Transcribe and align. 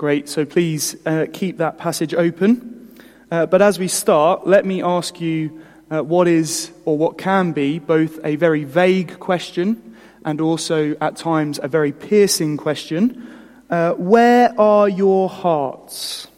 Great, 0.00 0.30
so 0.30 0.46
please 0.46 0.96
uh, 1.04 1.26
keep 1.30 1.58
that 1.58 1.76
passage 1.76 2.14
open. 2.14 2.88
Uh, 3.30 3.44
but 3.44 3.60
as 3.60 3.78
we 3.78 3.86
start, 3.86 4.46
let 4.46 4.64
me 4.64 4.82
ask 4.82 5.20
you 5.20 5.60
uh, 5.90 6.00
what 6.00 6.26
is 6.26 6.70
or 6.86 6.96
what 6.96 7.18
can 7.18 7.52
be 7.52 7.78
both 7.78 8.18
a 8.24 8.36
very 8.36 8.64
vague 8.64 9.20
question 9.20 9.94
and 10.24 10.40
also 10.40 10.96
at 11.02 11.16
times 11.16 11.60
a 11.62 11.68
very 11.68 11.92
piercing 11.92 12.56
question. 12.56 13.30
Uh, 13.68 13.92
where 13.92 14.58
are 14.58 14.88
your 14.88 15.28
hearts? 15.28 16.28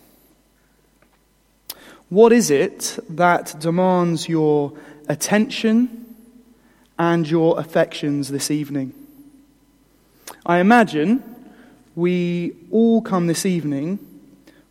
What 2.08 2.32
is 2.32 2.50
it 2.50 2.98
that 3.10 3.54
demands 3.60 4.28
your 4.28 4.72
attention 5.08 6.16
and 6.98 7.30
your 7.30 7.60
affections 7.60 8.28
this 8.28 8.50
evening? 8.50 8.92
I 10.44 10.58
imagine 10.58 11.31
we 11.94 12.54
all 12.70 13.02
come 13.02 13.26
this 13.26 13.44
evening 13.44 13.98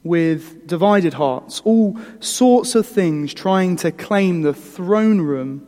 with 0.03 0.67
divided 0.67 1.13
hearts, 1.13 1.61
all 1.63 1.99
sorts 2.19 2.73
of 2.73 2.87
things 2.87 3.33
trying 3.33 3.75
to 3.77 3.91
claim 3.91 4.41
the 4.41 4.53
throne 4.53 5.21
room 5.21 5.67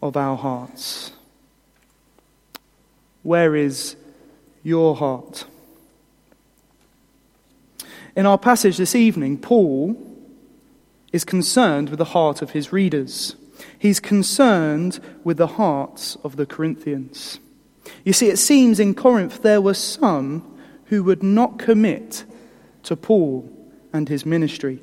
of 0.00 0.16
our 0.16 0.36
hearts. 0.36 1.12
Where 3.22 3.56
is 3.56 3.96
your 4.62 4.94
heart? 4.94 5.44
In 8.14 8.26
our 8.26 8.38
passage 8.38 8.76
this 8.76 8.94
evening, 8.94 9.38
Paul 9.38 9.96
is 11.12 11.24
concerned 11.24 11.90
with 11.90 11.98
the 11.98 12.04
heart 12.04 12.42
of 12.42 12.50
his 12.50 12.72
readers. 12.72 13.34
He's 13.78 13.98
concerned 13.98 15.00
with 15.24 15.36
the 15.36 15.46
hearts 15.46 16.16
of 16.22 16.36
the 16.36 16.46
Corinthians. 16.46 17.40
You 18.04 18.12
see, 18.12 18.28
it 18.28 18.38
seems 18.38 18.78
in 18.78 18.94
Corinth 18.94 19.42
there 19.42 19.60
were 19.60 19.74
some 19.74 20.57
who 20.88 21.02
would 21.04 21.22
not 21.22 21.58
commit 21.58 22.24
to 22.84 22.96
Paul 22.96 23.50
and 23.92 24.08
his 24.08 24.24
ministry. 24.24 24.80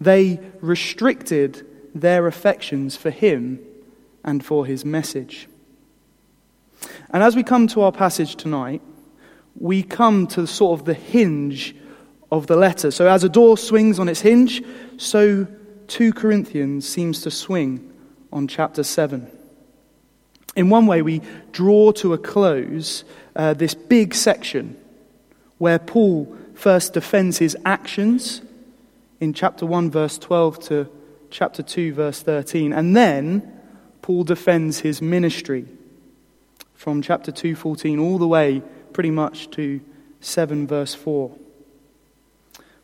They 0.00 0.40
restricted 0.60 1.66
their 1.94 2.26
affections 2.26 2.96
for 2.96 3.10
him 3.10 3.58
and 4.24 4.44
for 4.44 4.66
his 4.66 4.84
message. 4.84 5.48
And 7.10 7.22
as 7.22 7.34
we 7.34 7.42
come 7.42 7.66
to 7.68 7.82
our 7.82 7.92
passage 7.92 8.36
tonight, 8.36 8.82
we 9.58 9.82
come 9.82 10.26
to 10.28 10.46
sort 10.46 10.78
of 10.78 10.86
the 10.86 10.94
hinge 10.94 11.74
of 12.30 12.46
the 12.46 12.56
letter. 12.56 12.90
So, 12.90 13.08
as 13.08 13.24
a 13.24 13.28
door 13.28 13.56
swings 13.56 13.98
on 13.98 14.08
its 14.08 14.20
hinge, 14.20 14.62
so 14.98 15.46
2 15.88 16.12
Corinthians 16.12 16.86
seems 16.86 17.22
to 17.22 17.30
swing 17.30 17.92
on 18.32 18.48
chapter 18.48 18.82
7. 18.82 19.30
In 20.56 20.68
one 20.68 20.86
way, 20.86 21.00
we 21.00 21.22
draw 21.52 21.92
to 21.92 22.12
a 22.12 22.18
close 22.18 23.04
uh, 23.34 23.54
this 23.54 23.74
big 23.74 24.14
section 24.14 24.76
where 25.58 25.78
Paul 25.78 26.36
first 26.54 26.92
defends 26.92 27.38
his 27.38 27.56
actions 27.64 28.42
in 29.20 29.32
chapter 29.32 29.64
1, 29.66 29.90
verse 29.90 30.18
12 30.18 30.58
to 30.60 30.88
chapter 31.30 31.62
2, 31.62 31.94
verse 31.94 32.22
13. 32.22 32.72
And 32.72 32.96
then 32.96 33.60
Paul 34.02 34.24
defends 34.24 34.80
his 34.80 35.00
ministry 35.00 35.66
from 36.74 37.02
chapter 37.02 37.32
2, 37.32 37.56
14, 37.56 37.98
all 37.98 38.18
the 38.18 38.28
way 38.28 38.62
pretty 38.92 39.10
much 39.10 39.50
to 39.52 39.80
7, 40.20 40.66
verse 40.66 40.94
4. 40.94 41.34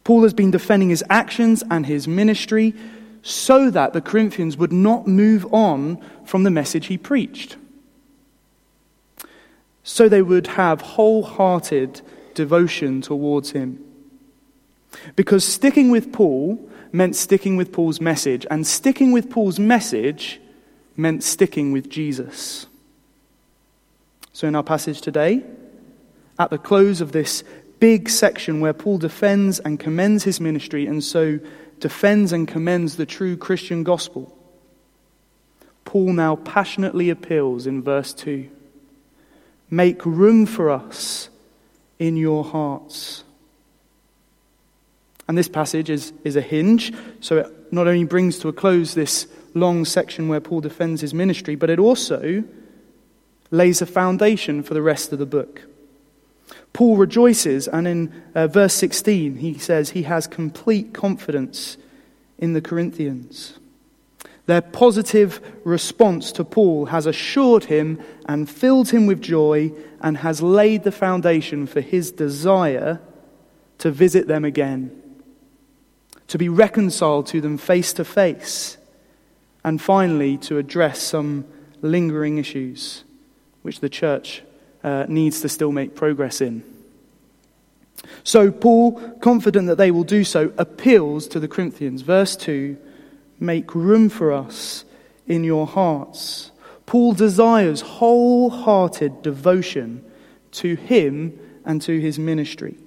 Paul 0.05 0.23
has 0.25 0.35
been 0.35 0.51
defending 0.51 0.91
his 0.91 1.05
actions 1.09 1.63
and 1.71 1.87
his 1.87 2.09
ministry 2.09 2.75
so 3.23 3.71
that 3.71 3.93
the 3.93 4.01
Corinthians 4.01 4.57
would 4.57 4.73
not 4.73 5.07
move 5.07 5.47
on 5.55 6.03
from 6.25 6.43
the 6.43 6.51
message 6.51 6.87
he 6.87 6.99
preached. 6.99 7.57
So 9.85 10.09
they 10.09 10.23
would 10.23 10.49
have 10.49 10.81
wholehearted 10.81 12.01
devotion 12.35 13.01
towards 13.01 13.51
him. 13.51 13.85
Because 15.17 15.45
sticking 15.45 15.91
with 15.91 16.13
Paul 16.13 16.69
meant 16.93 17.17
sticking 17.17 17.57
with 17.57 17.73
Paul's 17.73 18.01
message, 18.01 18.47
and 18.51 18.67
sticking 18.67 19.13
with 19.13 19.31
Paul's 19.31 19.59
message 19.59 20.41
meant 20.97 21.25
sticking 21.25 21.73
with 21.73 21.89
Jesus. 21.89 22.67
So, 24.35 24.47
in 24.47 24.55
our 24.55 24.63
passage 24.63 25.01
today, 25.01 25.43
at 26.39 26.51
the 26.51 26.59
close 26.59 27.01
of 27.01 27.13
this 27.13 27.45
big 27.81 28.09
section 28.09 28.61
where 28.61 28.73
Paul 28.73 28.99
defends 28.99 29.59
and 29.59 29.81
commends 29.81 30.25
his 30.25 30.41
ministry, 30.41 30.87
and 30.87 31.03
so 31.03 31.39
defends 31.81 32.33
and 32.33 32.47
commends 32.47 32.97
the 32.97 33.07
true 33.07 33.37
Christian 33.37 33.83
gospel, 33.83 34.37
Paul 35.85 36.13
now 36.13 36.37
passionately 36.37 37.11
appeals 37.11 37.67
in 37.67 37.83
verse 37.83 38.15
2 38.15 38.49
Make 39.71 40.05
room 40.05 40.47
for 40.47 40.71
us 40.71 41.31
in 42.03 42.17
your 42.17 42.43
hearts. 42.43 43.23
And 45.29 45.39
this 45.39 45.49
passage 45.49 45.89
is, 45.89 46.13
is 46.25 46.35
a 46.35 46.41
hinge, 46.41 46.93
so 47.21 47.39
it 47.39 47.73
not 47.73 47.87
only 47.87 48.03
brings 48.03 48.41
to 48.41 48.49
a 48.49 48.53
close 48.53 48.95
this 48.95 49.29
long 49.55 49.85
section 49.85 50.27
where 50.27 50.41
Paul 50.41 50.63
defends 50.63 51.01
his 51.01 51.15
ministry, 51.15 51.55
but 51.55 51.71
it 51.71 51.79
also 51.79 52.43
lays 53.53 53.81
a 53.81 53.87
foundation 53.87 54.65
for 54.65 54.75
the 54.75 54.83
rest 54.83 55.13
of 55.13 55.21
the 55.21 55.27
book. 55.27 55.63
Paul 56.73 56.97
rejoices, 56.97 57.69
and 57.69 57.87
in 57.87 58.23
uh, 58.35 58.49
verse 58.49 58.75
16, 58.75 59.37
he 59.37 59.57
says 59.59 59.91
he 59.91 60.03
has 60.03 60.27
complete 60.27 60.93
confidence 60.93 61.77
in 62.37 62.53
the 62.53 62.61
Corinthians. 62.61 63.61
Their 64.47 64.61
positive 64.61 65.41
response 65.65 66.33
to 66.33 66.45
Paul 66.45 66.87
has 66.87 67.07
assured 67.07 67.65
him 67.65 68.01
and 68.27 68.51
filled 68.51 68.91
him 68.91 69.07
with 69.07 69.23
joy 69.23 69.73
and 70.01 70.17
has 70.19 70.43
laid 70.43 70.83
the 70.83 70.93
foundation 70.93 71.67
for 71.67 71.81
his 71.81 72.11
desire 72.11 73.01
to 73.79 73.91
visit 73.91 74.27
them 74.27 74.45
again, 74.45 75.01
to 76.29 76.39
be 76.39 76.49
reconciled 76.49 77.27
to 77.29 77.41
them 77.41 77.57
face 77.57 77.93
to 77.95 78.05
face, 78.05 78.79
and 79.65 79.81
finally 79.81 80.37
to 80.39 80.59
address 80.59 81.01
some 81.01 81.45
lingering 81.81 82.39
issues 82.39 83.05
which 83.63 83.79
the 83.79 83.89
church 83.89 84.43
uh, 84.83 85.07
needs 85.09 85.41
to 85.41 85.49
still 85.49 85.71
make 85.71 85.95
progress 85.95 86.41
in. 86.41 86.65
So, 88.25 88.51
Paul, 88.51 89.01
confident 89.21 89.69
that 89.69 89.79
they 89.79 89.93
will 89.93 90.03
do 90.03 90.25
so, 90.25 90.53
appeals 90.59 91.29
to 91.29 91.39
the 91.39 91.47
Corinthians. 91.47 92.03
Verse 92.03 92.35
2 92.35 92.77
Make 93.43 93.75
room 93.75 94.09
for 94.09 94.31
us 94.31 94.85
in 95.27 95.43
your 95.43 95.67
hearts. 95.67 96.53
Paul 96.87 97.13
desires 97.13 97.81
wholehearted 97.81 99.21
devotion 99.23 100.05
to 100.53 100.77
him 100.77 101.37
and 101.65 101.83
to 101.83 102.01
his 102.01 102.21
ministry. 102.21 102.79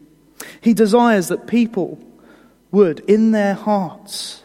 He 0.62 0.74
desires 0.74 1.28
that 1.28 1.46
people 1.46 2.00
would, 2.72 3.02
in 3.02 3.32
their 3.32 3.54
hearts, 3.54 4.44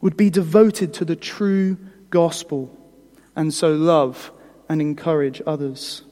would 0.00 0.16
be 0.16 0.30
devoted 0.30 0.94
to 0.94 1.04
the 1.04 1.14
true 1.14 1.76
gospel 2.10 2.76
and 3.36 3.54
so 3.54 3.70
love 3.70 4.32
and 4.68 4.80
encourage 4.80 5.40
others. 5.46 6.02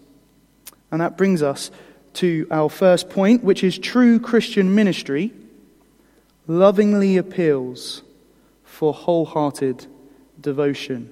And 0.93 1.01
that 1.01 1.19
brings 1.19 1.43
us 1.43 1.73
to 2.15 2.47
our 2.53 2.71
first 2.71 3.11
point, 3.11 3.43
which 3.43 3.65
is 3.65 3.81
true 3.81 4.21
Christian 4.21 4.77
ministry 4.77 5.33
lovingly 6.47 7.17
appeals 7.17 8.03
for 8.77 8.93
wholehearted 8.93 9.87
devotion. 10.39 11.09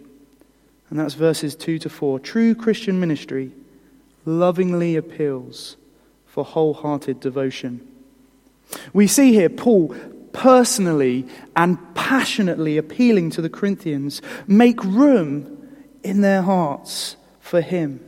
And 0.90 0.98
that's 0.98 1.14
verses 1.14 1.56
2 1.56 1.78
to 1.78 1.88
4. 1.88 2.20
True 2.20 2.54
Christian 2.54 3.00
ministry 3.00 3.52
lovingly 4.26 4.96
appeals 4.96 5.78
for 6.26 6.44
wholehearted 6.44 7.20
devotion. 7.20 7.80
We 8.92 9.06
see 9.06 9.32
here 9.32 9.48
Paul 9.48 9.96
personally 10.34 11.26
and 11.56 11.78
passionately 11.94 12.76
appealing 12.76 13.30
to 13.30 13.40
the 13.40 13.48
Corinthians 13.48 14.20
make 14.46 14.84
room 14.84 15.66
in 16.02 16.20
their 16.20 16.42
hearts 16.42 17.16
for 17.40 17.62
him. 17.62 17.98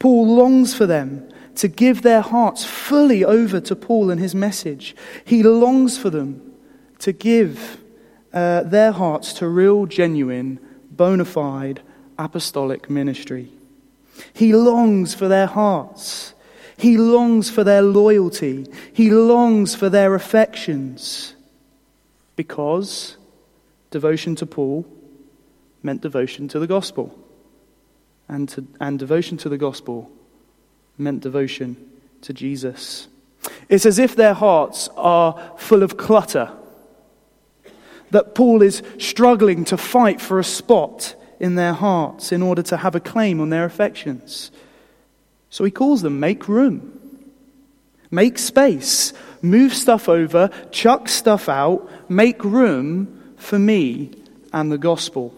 Paul 0.00 0.34
longs 0.34 0.74
for 0.74 0.86
them 0.86 1.28
to 1.54 1.68
give 1.68 2.02
their 2.02 2.22
hearts 2.22 2.64
fully 2.64 3.24
over 3.24 3.60
to 3.60 3.76
Paul 3.76 4.10
and 4.10 4.20
his 4.20 4.34
message. 4.34 4.96
He 5.24 5.44
longs 5.44 5.96
for 5.96 6.10
them 6.10 6.54
to 6.98 7.12
give 7.12 7.79
uh, 8.32 8.62
their 8.62 8.92
hearts 8.92 9.32
to 9.34 9.48
real, 9.48 9.86
genuine, 9.86 10.60
bona 10.90 11.24
fide 11.24 11.80
apostolic 12.18 12.90
ministry. 12.90 13.48
He 14.32 14.54
longs 14.54 15.14
for 15.14 15.28
their 15.28 15.46
hearts. 15.46 16.34
He 16.76 16.96
longs 16.96 17.50
for 17.50 17.64
their 17.64 17.82
loyalty. 17.82 18.66
He 18.92 19.10
longs 19.10 19.74
for 19.74 19.88
their 19.88 20.14
affections. 20.14 21.34
Because 22.36 23.16
devotion 23.90 24.36
to 24.36 24.46
Paul 24.46 24.86
meant 25.82 26.02
devotion 26.02 26.48
to 26.48 26.58
the 26.58 26.66
gospel. 26.66 27.18
And, 28.28 28.48
to, 28.50 28.66
and 28.78 28.98
devotion 28.98 29.38
to 29.38 29.48
the 29.48 29.58
gospel 29.58 30.10
meant 30.96 31.22
devotion 31.22 31.76
to 32.22 32.32
Jesus. 32.32 33.08
It's 33.68 33.86
as 33.86 33.98
if 33.98 34.14
their 34.14 34.34
hearts 34.34 34.88
are 34.96 35.54
full 35.56 35.82
of 35.82 35.96
clutter 35.96 36.52
that 38.10 38.34
Paul 38.34 38.62
is 38.62 38.82
struggling 38.98 39.64
to 39.66 39.76
fight 39.76 40.20
for 40.20 40.38
a 40.38 40.44
spot 40.44 41.14
in 41.38 41.54
their 41.54 41.72
hearts 41.72 42.32
in 42.32 42.42
order 42.42 42.62
to 42.62 42.76
have 42.76 42.94
a 42.94 43.00
claim 43.00 43.40
on 43.40 43.50
their 43.50 43.64
affections. 43.64 44.50
So 45.48 45.64
he 45.64 45.70
calls 45.70 46.02
them 46.02 46.20
make 46.20 46.48
room, 46.48 46.98
make 48.10 48.38
space 48.38 49.12
move 49.42 49.74
stuff 49.74 50.08
over, 50.08 50.50
chuck 50.70 51.08
stuff 51.08 51.48
out, 51.48 51.88
make 52.10 52.44
room 52.44 53.34
for 53.36 53.58
me 53.58 54.10
and 54.52 54.70
the 54.70 54.78
gospel. 54.78 55.34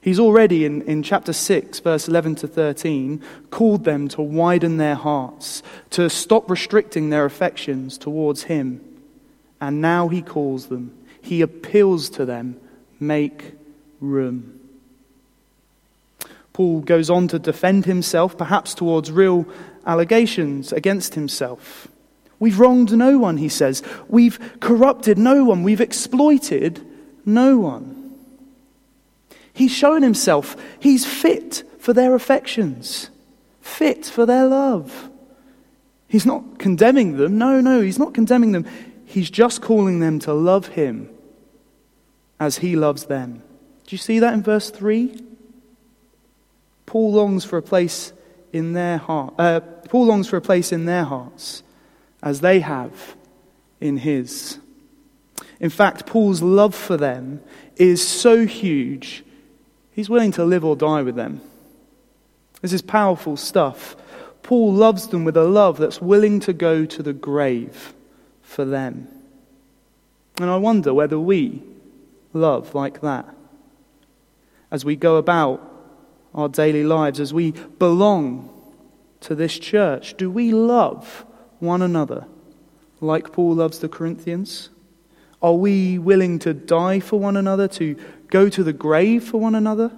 He's 0.00 0.20
already 0.20 0.64
in, 0.64 0.82
in 0.82 1.02
chapter 1.02 1.32
6, 1.32 1.80
verse 1.80 2.08
11 2.08 2.36
to 2.36 2.48
13, 2.48 3.22
called 3.50 3.84
them 3.84 4.08
to 4.08 4.22
widen 4.22 4.76
their 4.76 4.94
hearts, 4.94 5.62
to 5.90 6.08
stop 6.08 6.50
restricting 6.50 7.10
their 7.10 7.24
affections 7.24 7.98
towards 7.98 8.44
Him. 8.44 8.80
And 9.60 9.80
now 9.80 10.08
He 10.08 10.22
calls 10.22 10.66
them, 10.66 10.96
He 11.20 11.40
appeals 11.42 12.10
to 12.10 12.24
them, 12.24 12.60
make 13.00 13.52
room. 14.00 14.58
Paul 16.52 16.80
goes 16.80 17.08
on 17.08 17.28
to 17.28 17.38
defend 17.38 17.84
himself, 17.84 18.36
perhaps 18.36 18.74
towards 18.74 19.12
real 19.12 19.46
allegations 19.86 20.72
against 20.72 21.14
himself. 21.14 21.86
We've 22.40 22.58
wronged 22.58 22.90
no 22.96 23.16
one, 23.16 23.36
he 23.36 23.48
says. 23.48 23.80
We've 24.08 24.58
corrupted 24.58 25.18
no 25.18 25.44
one. 25.44 25.62
We've 25.62 25.80
exploited 25.80 26.84
no 27.24 27.58
one. 27.58 28.16
He's 29.52 29.72
shown 29.72 30.02
himself. 30.02 30.56
He's 30.80 31.06
fit 31.06 31.62
for 31.78 31.92
their 31.92 32.14
affections, 32.14 33.10
fit 33.60 34.04
for 34.06 34.26
their 34.26 34.46
love. 34.46 35.10
He's 36.08 36.26
not 36.26 36.58
condemning 36.58 37.18
them. 37.18 37.38
No, 37.38 37.60
no, 37.60 37.80
he's 37.80 37.98
not 37.98 38.14
condemning 38.14 38.52
them. 38.52 38.66
He's 39.08 39.30
just 39.30 39.62
calling 39.62 40.00
them 40.00 40.18
to 40.20 40.34
love 40.34 40.68
him 40.68 41.08
as 42.38 42.58
he 42.58 42.76
loves 42.76 43.06
them. 43.06 43.42
Do 43.86 43.94
you 43.94 43.98
see 43.98 44.18
that 44.18 44.34
in 44.34 44.42
verse 44.42 44.68
3? 44.68 45.18
Paul 46.84 47.12
longs 47.12 47.42
for 47.42 47.56
a 47.56 47.62
place 47.62 48.12
in 48.52 48.74
their 48.74 48.98
heart. 48.98 49.32
Uh, 49.38 49.60
Paul 49.60 50.06
longs 50.06 50.28
for 50.28 50.36
a 50.36 50.42
place 50.42 50.72
in 50.72 50.84
their 50.84 51.04
hearts 51.04 51.62
as 52.22 52.42
they 52.42 52.60
have 52.60 53.16
in 53.80 53.96
his. 53.96 54.58
In 55.58 55.70
fact, 55.70 56.04
Paul's 56.04 56.42
love 56.42 56.74
for 56.74 56.98
them 56.98 57.40
is 57.76 58.06
so 58.06 58.44
huge, 58.44 59.24
he's 59.92 60.10
willing 60.10 60.32
to 60.32 60.44
live 60.44 60.66
or 60.66 60.76
die 60.76 61.00
with 61.00 61.14
them. 61.14 61.40
This 62.60 62.74
is 62.74 62.82
powerful 62.82 63.38
stuff. 63.38 63.96
Paul 64.42 64.74
loves 64.74 65.06
them 65.06 65.24
with 65.24 65.36
a 65.38 65.44
love 65.44 65.78
that's 65.78 66.02
willing 66.02 66.40
to 66.40 66.52
go 66.52 66.84
to 66.84 67.02
the 67.02 67.14
grave 67.14 67.94
for 68.48 68.64
them. 68.64 69.06
And 70.40 70.48
I 70.48 70.56
wonder 70.56 70.94
whether 70.94 71.20
we 71.20 71.62
love 72.32 72.74
like 72.74 73.02
that 73.02 73.34
as 74.70 74.84
we 74.84 74.96
go 74.96 75.16
about 75.16 75.62
our 76.34 76.48
daily 76.48 76.82
lives, 76.82 77.20
as 77.20 77.32
we 77.32 77.52
belong 77.78 78.48
to 79.20 79.34
this 79.34 79.58
church, 79.58 80.16
do 80.16 80.30
we 80.30 80.50
love 80.52 81.24
one 81.58 81.82
another 81.82 82.26
like 83.00 83.32
Paul 83.32 83.54
loves 83.54 83.78
the 83.78 83.88
Corinthians? 83.88 84.70
Are 85.42 85.54
we 85.54 85.98
willing 85.98 86.38
to 86.40 86.52
die 86.54 87.00
for 87.00 87.20
one 87.20 87.36
another, 87.36 87.68
to 87.68 87.96
go 88.28 88.48
to 88.48 88.64
the 88.64 88.72
grave 88.72 89.24
for 89.24 89.38
one 89.38 89.54
another? 89.54 89.92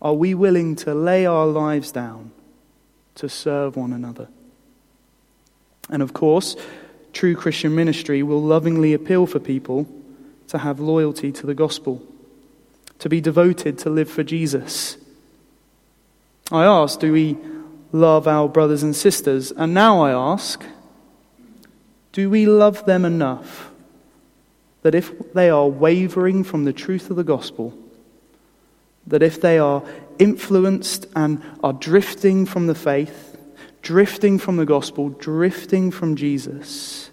Are 0.00 0.14
we 0.14 0.34
willing 0.34 0.76
to 0.76 0.94
lay 0.94 1.26
our 1.26 1.46
lives 1.46 1.92
down 1.92 2.30
to 3.16 3.28
serve 3.28 3.76
one 3.76 3.92
another? 3.92 4.28
And 5.90 6.02
of 6.02 6.12
course, 6.14 6.56
true 7.14 7.34
Christian 7.34 7.74
ministry 7.74 8.22
will 8.22 8.42
lovingly 8.42 8.92
appeal 8.92 9.26
for 9.26 9.38
people 9.38 9.86
to 10.48 10.58
have 10.58 10.80
loyalty 10.80 11.32
to 11.32 11.46
the 11.46 11.54
gospel, 11.54 12.02
to 12.98 13.08
be 13.08 13.20
devoted 13.20 13.78
to 13.78 13.90
live 13.90 14.10
for 14.10 14.22
Jesus 14.22 14.98
I 16.52 16.64
ask, 16.64 17.00
do 17.00 17.12
we 17.12 17.38
love 17.92 18.28
our 18.28 18.48
brothers 18.48 18.82
and 18.82 18.94
sisters? 18.94 19.50
And 19.50 19.72
now 19.72 20.02
I 20.02 20.10
ask, 20.10 20.62
do 22.12 22.28
we 22.28 22.46
love 22.46 22.84
them 22.84 23.04
enough 23.04 23.70
that 24.82 24.94
if 24.94 25.32
they 25.32 25.48
are 25.48 25.66
wavering 25.66 26.44
from 26.44 26.64
the 26.64 26.72
truth 26.72 27.08
of 27.08 27.16
the 27.16 27.24
gospel, 27.24 27.76
that 29.06 29.22
if 29.22 29.40
they 29.40 29.58
are 29.58 29.82
influenced 30.18 31.06
and 31.16 31.42
are 31.62 31.72
drifting 31.72 32.44
from 32.44 32.66
the 32.66 32.74
faith, 32.74 33.23
drifting 33.84 34.38
from 34.38 34.56
the 34.56 34.66
gospel, 34.66 35.10
drifting 35.10 35.92
from 35.92 36.16
Jesus, 36.16 37.10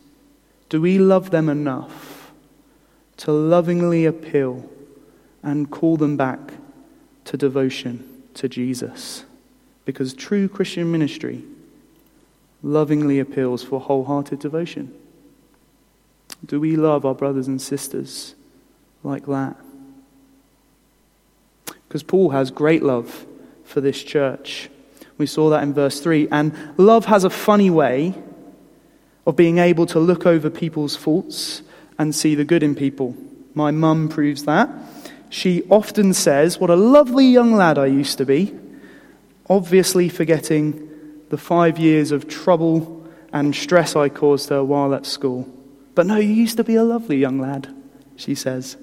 do 0.69 0.81
we 0.81 0.97
love 0.97 1.29
them 1.29 1.47
enough 1.47 2.31
to 3.17 3.31
lovingly 3.31 4.05
appeal 4.05 4.67
and 5.43 5.69
call 5.69 5.97
them 5.97 6.17
back 6.17 6.39
to 7.25 7.37
devotion? 7.37 8.07
to 8.35 8.49
Jesus. 8.49 9.25
Because 9.85 10.13
true 10.13 10.47
Christian 10.47 10.91
ministry 10.91 11.43
lovingly 12.63 13.19
appeals 13.19 13.63
for 13.63 13.79
wholehearted 13.79 14.39
devotion. 14.39 14.93
Do 16.45 16.59
we 16.59 16.75
love 16.75 17.05
our 17.05 17.15
brothers 17.15 17.47
and 17.47 17.61
sisters 17.61 18.35
like 19.03 19.25
that? 19.25 19.57
Because 21.87 22.03
Paul 22.03 22.29
has 22.29 22.51
great 22.51 22.83
love 22.83 23.25
for 23.65 23.81
this 23.81 24.01
church. 24.01 24.69
We 25.21 25.27
saw 25.27 25.51
that 25.51 25.61
in 25.61 25.73
verse 25.73 25.99
3. 25.99 26.29
And 26.31 26.51
love 26.77 27.05
has 27.05 27.23
a 27.23 27.29
funny 27.29 27.69
way 27.69 28.15
of 29.27 29.35
being 29.35 29.59
able 29.59 29.85
to 29.85 29.99
look 29.99 30.25
over 30.25 30.49
people's 30.49 30.95
faults 30.95 31.61
and 31.99 32.13
see 32.13 32.33
the 32.33 32.43
good 32.43 32.63
in 32.63 32.73
people. 32.73 33.15
My 33.53 33.69
mum 33.69 34.09
proves 34.09 34.45
that 34.45 34.67
she 35.31 35.63
often 35.69 36.13
says, 36.13 36.59
What 36.59 36.69
a 36.69 36.75
lovely 36.75 37.25
young 37.25 37.53
lad 37.53 37.77
I 37.77 37.85
used 37.85 38.17
to 38.17 38.25
be, 38.25 38.53
obviously 39.49 40.09
forgetting 40.09 40.89
the 41.29 41.37
five 41.37 41.77
years 41.77 42.11
of 42.11 42.27
trouble 42.27 43.07
and 43.31 43.55
stress 43.55 43.95
I 43.95 44.09
caused 44.09 44.49
her 44.49 44.63
while 44.63 44.93
at 44.95 45.05
school. 45.05 45.47
But 45.93 46.05
no, 46.07 46.17
you 46.17 46.33
used 46.33 46.57
to 46.57 46.63
be 46.63 46.75
a 46.75 46.83
lovely 46.83 47.17
young 47.17 47.39
lad, 47.39 47.73
she 48.17 48.35
says. 48.35 48.75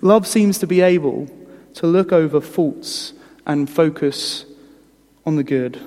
Love 0.00 0.26
seems 0.26 0.58
to 0.60 0.66
be 0.66 0.80
able 0.80 1.28
to 1.74 1.86
look 1.88 2.12
over 2.12 2.40
faults 2.40 3.13
and 3.46 3.68
focus 3.68 4.44
on 5.26 5.36
the 5.36 5.44
good. 5.44 5.80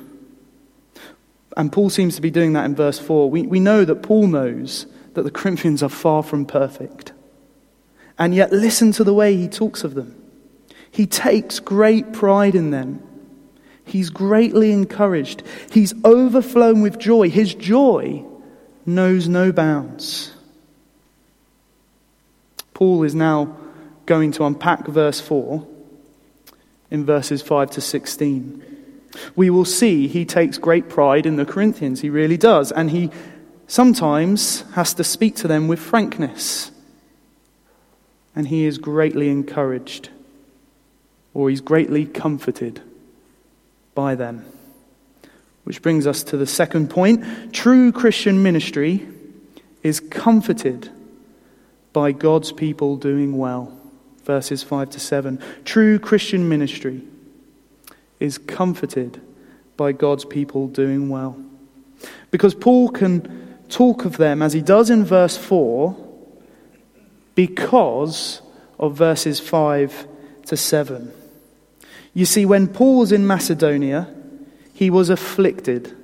And 1.56 1.72
Paul 1.72 1.90
seems 1.90 2.16
to 2.16 2.22
be 2.22 2.30
doing 2.30 2.54
that 2.54 2.66
in 2.66 2.76
verse 2.76 3.00
4. 3.00 3.30
We, 3.30 3.44
we 3.44 3.60
know 3.60 3.84
that 3.84 4.04
Paul 4.04 4.28
knows 4.28 4.86
that 5.16 5.24
the 5.24 5.32
Corinthians 5.32 5.82
are 5.82 5.90
far 5.90 6.22
from 6.22 6.46
perfect. 6.46 7.14
And 8.20 8.34
yet, 8.36 8.52
listen 8.52 8.92
to 8.94 9.04
the 9.04 9.14
way 9.14 9.36
he 9.36 9.48
talks 9.48 9.84
of 9.84 9.96
them. 9.96 10.16
He 10.92 11.08
takes 11.08 11.60
great 11.60 12.14
pride 12.14 12.56
in 12.56 12.72
them. 12.72 13.02
He's 13.86 14.10
greatly 14.10 14.72
encouraged. 14.72 15.44
He's 15.72 15.94
overflown 16.04 16.82
with 16.82 17.00
joy. 17.00 17.30
His 17.30 17.54
joy 17.56 18.26
knows 18.86 19.28
no 19.28 19.52
bounds. 19.52 20.34
Paul 22.74 23.04
is 23.04 23.16
now 23.16 23.58
going 24.06 24.32
to 24.34 24.46
unpack 24.46 24.88
verse 24.88 25.20
4 25.20 25.68
in 26.90 27.06
verses 27.06 27.42
5 27.42 27.72
to 27.72 27.82
16. 27.82 28.64
We 29.36 29.50
will 29.50 29.66
see 29.66 30.08
he 30.08 30.26
takes 30.26 30.58
great 30.58 30.90
pride 30.90 31.26
in 31.26 31.36
the 31.36 31.46
Corinthians. 31.46 32.02
He 32.02 32.10
really 32.10 32.38
does. 32.38 32.72
And 32.72 32.92
he 32.92 33.10
sometimes 33.68 34.62
has 34.74 34.94
to 34.96 35.04
speak 35.04 35.36
to 35.38 35.48
them 35.48 35.68
with 35.68 35.80
frankness 35.80 36.72
and 38.38 38.50
he 38.50 38.66
is 38.66 38.78
greatly 38.78 39.30
encouraged, 39.30 40.10
or 41.34 41.50
he's 41.50 41.60
greatly 41.60 42.06
comforted 42.06 42.80
by 43.96 44.14
them. 44.14 44.46
Which 45.64 45.82
brings 45.82 46.06
us 46.06 46.22
to 46.26 46.38
the 46.38 46.46
second 46.46 46.92
point. 46.92 47.52
True 47.52 47.92
Christian 47.92 48.44
ministry 48.44 49.08
is 49.82 50.00
comforted 50.00 50.92
by 51.94 52.12
God's 52.12 52.52
people 52.52 52.96
doing 52.96 53.40
well. 53.40 53.76
Verses 54.28 54.62
5 54.62 54.90
to 54.90 55.00
7. 55.00 55.42
True 55.64 55.98
Christian 55.98 56.50
ministry 56.50 57.02
is 58.20 58.38
comforted 58.38 59.22
by 59.78 59.94
God's 59.94 60.26
people 60.26 60.68
doing 60.68 61.08
well. 61.08 61.42
Because 62.30 62.54
Paul 62.54 62.90
can 62.90 63.58
talk 63.70 64.04
of 64.04 64.18
them, 64.18 64.42
as 64.42 64.52
he 64.52 64.62
does 64.62 64.90
in 64.90 65.06
verse 65.06 65.38
4, 65.38 65.96
because 67.36 68.42
of 68.78 68.98
verses 68.98 69.40
5 69.40 70.06
to 70.48 70.58
7. 70.58 71.14
You 72.14 72.26
see, 72.26 72.46
when 72.46 72.68
Paul 72.68 73.00
was 73.00 73.14
in 73.14 73.26
Macedonia, 73.26 74.14
he 74.74 74.90
was 74.90 75.10
afflicted, 75.10 75.96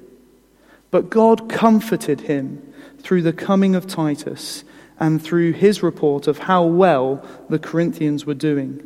but 0.91 1.09
God 1.09 1.49
comforted 1.49 2.21
him 2.21 2.73
through 2.99 3.23
the 3.23 3.33
coming 3.33 3.75
of 3.75 3.85
Titus 3.85 4.63
and 5.03 5.21
through 5.21 5.51
his 5.51 5.83
report 5.83 6.27
of 6.27 6.37
how 6.37 6.63
well 6.63 7.21
the 7.49 7.59
Corinthians 7.59 8.25
were 8.25 8.33
doing 8.33 8.81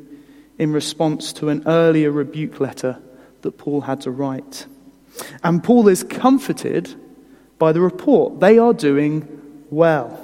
in 0.58 0.74
response 0.74 1.32
to 1.32 1.50
an 1.50 1.62
earlier 1.68 2.10
rebuke 2.10 2.60
letter 2.60 2.98
that 3.44 3.60
Paul 3.60 3.82
had 3.82 4.02
to 4.02 4.10
write. 4.10 4.66
And 5.44 5.64
Paul 5.64 5.88
is 5.88 6.04
comforted 6.04 6.96
by 7.60 7.72
the 7.72 7.82
report. 7.82 8.40
They 8.40 8.58
are 8.58 8.74
doing 8.74 9.28
well. 9.70 10.20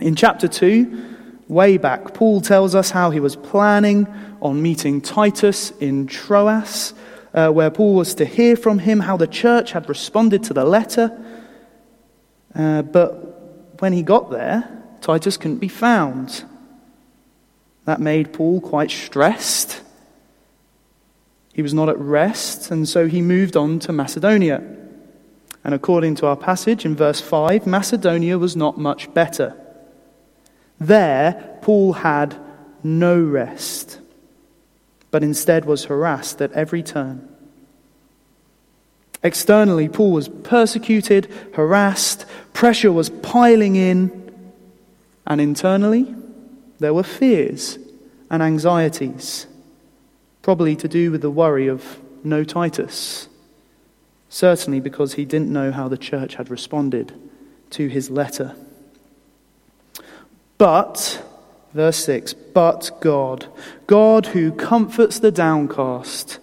In 0.00 0.16
chapter 0.16 0.48
2, 0.48 1.16
way 1.46 1.76
back, 1.76 2.14
Paul 2.14 2.40
tells 2.40 2.74
us 2.74 2.90
how 2.90 3.10
he 3.10 3.20
was 3.20 3.36
planning 3.36 4.06
on 4.40 4.62
meeting 4.62 5.02
Titus 5.02 5.72
in 5.72 6.06
Troas 6.06 6.94
uh, 7.34 7.50
where 7.50 7.70
Paul 7.70 7.96
was 7.96 8.14
to 8.14 8.24
hear 8.24 8.56
from 8.56 8.78
him 8.78 9.00
how 9.00 9.18
the 9.18 9.26
church 9.26 9.72
had 9.72 9.90
responded 9.90 10.42
to 10.44 10.54
the 10.54 10.64
letter. 10.64 11.22
Uh, 12.54 12.80
but 12.80 13.33
when 13.78 13.92
he 13.92 14.02
got 14.02 14.30
there, 14.30 14.82
Titus 15.00 15.36
couldn't 15.36 15.58
be 15.58 15.68
found. 15.68 16.44
That 17.84 18.00
made 18.00 18.32
Paul 18.32 18.60
quite 18.60 18.90
stressed. 18.90 19.82
He 21.52 21.62
was 21.62 21.74
not 21.74 21.88
at 21.88 21.98
rest, 21.98 22.70
and 22.70 22.88
so 22.88 23.06
he 23.06 23.20
moved 23.20 23.56
on 23.56 23.78
to 23.80 23.92
Macedonia. 23.92 24.62
And 25.62 25.74
according 25.74 26.16
to 26.16 26.26
our 26.26 26.36
passage 26.36 26.84
in 26.84 26.96
verse 26.96 27.20
5, 27.20 27.66
Macedonia 27.66 28.38
was 28.38 28.56
not 28.56 28.76
much 28.76 29.12
better. 29.14 29.56
There, 30.80 31.58
Paul 31.62 31.94
had 31.94 32.36
no 32.82 33.20
rest, 33.20 34.00
but 35.10 35.22
instead 35.22 35.64
was 35.64 35.84
harassed 35.84 36.42
at 36.42 36.52
every 36.52 36.82
turn. 36.82 37.28
Externally, 39.22 39.88
Paul 39.88 40.12
was 40.12 40.28
persecuted, 40.28 41.32
harassed, 41.54 42.26
pressure 42.54 42.90
was 42.90 43.10
piling 43.10 43.76
in, 43.76 44.32
and 45.26 45.40
internally, 45.40 46.14
there 46.78 46.94
were 46.94 47.02
fears 47.02 47.78
and 48.30 48.42
anxieties, 48.42 49.46
probably 50.40 50.74
to 50.76 50.88
do 50.88 51.10
with 51.10 51.20
the 51.20 51.30
worry 51.30 51.66
of 51.66 52.00
no 52.22 52.42
Titus. 52.42 53.28
Certainly 54.30 54.80
because 54.80 55.14
he 55.14 55.24
didn't 55.24 55.52
know 55.52 55.70
how 55.70 55.88
the 55.88 55.98
church 55.98 56.36
had 56.36 56.50
responded 56.50 57.12
to 57.70 57.88
his 57.88 58.08
letter. 58.10 58.56
But, 60.56 61.22
verse 61.72 62.04
6, 62.04 62.32
but 62.32 62.90
God, 63.00 63.46
God 63.86 64.26
who 64.26 64.52
comforts 64.52 65.18
the 65.18 65.32
downcast, 65.32 66.38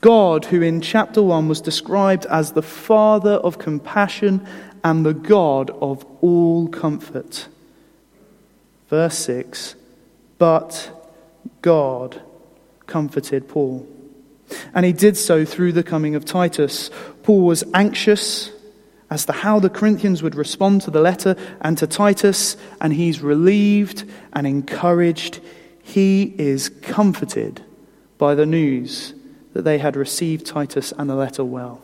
God 0.00 0.44
who 0.46 0.62
in 0.62 0.80
chapter 0.80 1.22
1 1.22 1.48
was 1.48 1.60
described 1.60 2.26
as 2.26 2.52
the 2.52 2.62
Father 2.62 3.32
of 3.32 3.58
compassion 3.58 4.46
and 4.86 5.04
the 5.04 5.12
God 5.12 5.70
of 5.70 6.06
all 6.20 6.68
comfort. 6.68 7.48
Verse 8.88 9.18
6, 9.18 9.74
but 10.38 11.10
God 11.60 12.22
comforted 12.86 13.48
Paul. 13.48 13.84
And 14.72 14.86
he 14.86 14.92
did 14.92 15.16
so 15.16 15.44
through 15.44 15.72
the 15.72 15.82
coming 15.82 16.14
of 16.14 16.24
Titus. 16.24 16.92
Paul 17.24 17.46
was 17.46 17.64
anxious 17.74 18.52
as 19.10 19.26
to 19.26 19.32
how 19.32 19.58
the 19.58 19.70
Corinthians 19.70 20.22
would 20.22 20.36
respond 20.36 20.82
to 20.82 20.92
the 20.92 21.00
letter 21.00 21.34
and 21.62 21.76
to 21.78 21.88
Titus, 21.88 22.56
and 22.80 22.92
he's 22.92 23.20
relieved 23.20 24.04
and 24.34 24.46
encouraged. 24.46 25.40
He 25.82 26.32
is 26.38 26.68
comforted 26.68 27.60
by 28.18 28.36
the 28.36 28.46
news 28.46 29.14
that 29.52 29.62
they 29.62 29.78
had 29.78 29.96
received 29.96 30.46
Titus 30.46 30.92
and 30.96 31.10
the 31.10 31.16
letter 31.16 31.44
well. 31.44 31.82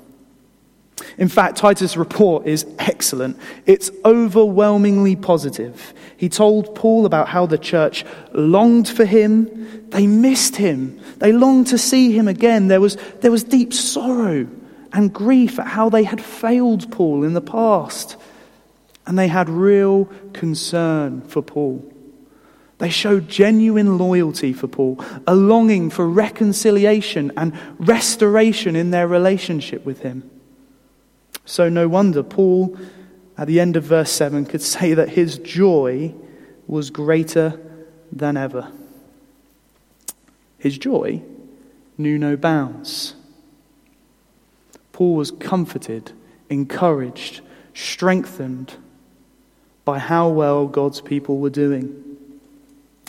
In 1.18 1.28
fact, 1.28 1.58
Titus' 1.58 1.96
report 1.96 2.46
is 2.46 2.66
excellent. 2.78 3.38
It's 3.66 3.90
overwhelmingly 4.04 5.16
positive. 5.16 5.92
He 6.16 6.28
told 6.28 6.74
Paul 6.74 7.06
about 7.06 7.28
how 7.28 7.46
the 7.46 7.58
church 7.58 8.04
longed 8.32 8.88
for 8.88 9.04
him. 9.04 9.90
They 9.90 10.06
missed 10.06 10.56
him. 10.56 11.00
They 11.18 11.32
longed 11.32 11.68
to 11.68 11.78
see 11.78 12.12
him 12.12 12.28
again. 12.28 12.68
There 12.68 12.80
was, 12.80 12.96
there 13.20 13.30
was 13.30 13.44
deep 13.44 13.72
sorrow 13.72 14.48
and 14.92 15.12
grief 15.12 15.58
at 15.58 15.66
how 15.66 15.88
they 15.88 16.04
had 16.04 16.22
failed 16.22 16.90
Paul 16.90 17.24
in 17.24 17.34
the 17.34 17.40
past. 17.40 18.16
And 19.06 19.18
they 19.18 19.28
had 19.28 19.48
real 19.48 20.06
concern 20.32 21.22
for 21.22 21.42
Paul. 21.42 21.84
They 22.78 22.90
showed 22.90 23.28
genuine 23.28 23.96
loyalty 23.96 24.52
for 24.52 24.66
Paul, 24.66 25.04
a 25.26 25.36
longing 25.36 25.88
for 25.88 26.08
reconciliation 26.08 27.30
and 27.36 27.56
restoration 27.78 28.74
in 28.74 28.90
their 28.90 29.06
relationship 29.06 29.84
with 29.84 30.00
him. 30.00 30.28
So, 31.44 31.68
no 31.68 31.88
wonder 31.88 32.22
Paul, 32.22 32.76
at 33.36 33.46
the 33.46 33.60
end 33.60 33.76
of 33.76 33.84
verse 33.84 34.12
7, 34.12 34.46
could 34.46 34.62
say 34.62 34.94
that 34.94 35.10
his 35.10 35.38
joy 35.38 36.14
was 36.66 36.90
greater 36.90 37.60
than 38.12 38.36
ever. 38.36 38.70
His 40.58 40.78
joy 40.78 41.22
knew 41.98 42.18
no 42.18 42.36
bounds. 42.36 43.14
Paul 44.92 45.16
was 45.16 45.30
comforted, 45.32 46.12
encouraged, 46.48 47.40
strengthened 47.74 48.74
by 49.84 49.98
how 49.98 50.28
well 50.28 50.66
God's 50.68 51.00
people 51.00 51.38
were 51.38 51.50
doing. 51.50 51.98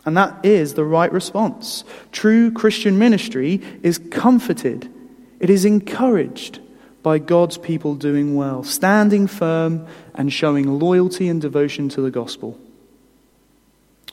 And 0.05 0.17
that 0.17 0.43
is 0.43 0.73
the 0.73 0.83
right 0.83 1.11
response. 1.11 1.83
True 2.11 2.51
Christian 2.51 2.97
ministry 2.97 3.61
is 3.83 3.99
comforted, 3.99 4.91
it 5.39 5.49
is 5.49 5.65
encouraged 5.65 6.59
by 7.03 7.19
God's 7.19 7.57
people 7.57 7.95
doing 7.95 8.35
well, 8.35 8.63
standing 8.63 9.27
firm 9.27 9.85
and 10.15 10.31
showing 10.31 10.79
loyalty 10.79 11.27
and 11.27 11.41
devotion 11.41 11.89
to 11.89 12.01
the 12.01 12.09
gospel. 12.09 12.57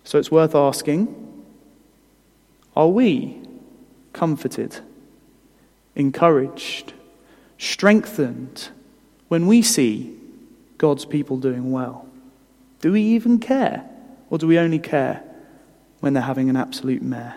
So 0.05 0.19
it's 0.19 0.31
worth 0.31 0.55
asking 0.55 1.17
are 2.77 2.89
we 2.89 3.41
comforted, 4.13 4.79
encouraged, 5.95 6.93
strengthened 7.59 8.69
when 9.29 9.47
we 9.47 9.63
see 9.63 10.17
God's 10.79 11.05
people 11.05 11.37
doing 11.37 11.71
well? 11.71 12.09
Do 12.81 12.93
we 12.93 13.03
even 13.03 13.39
care? 13.39 13.89
Or 14.31 14.39
do 14.39 14.47
we 14.47 14.59
only 14.59 14.79
care 14.79 15.23
when 16.01 16.15
they're 16.15 16.23
having 16.23 16.49
an 16.49 16.57
absolute 16.57 17.03
mare? 17.03 17.37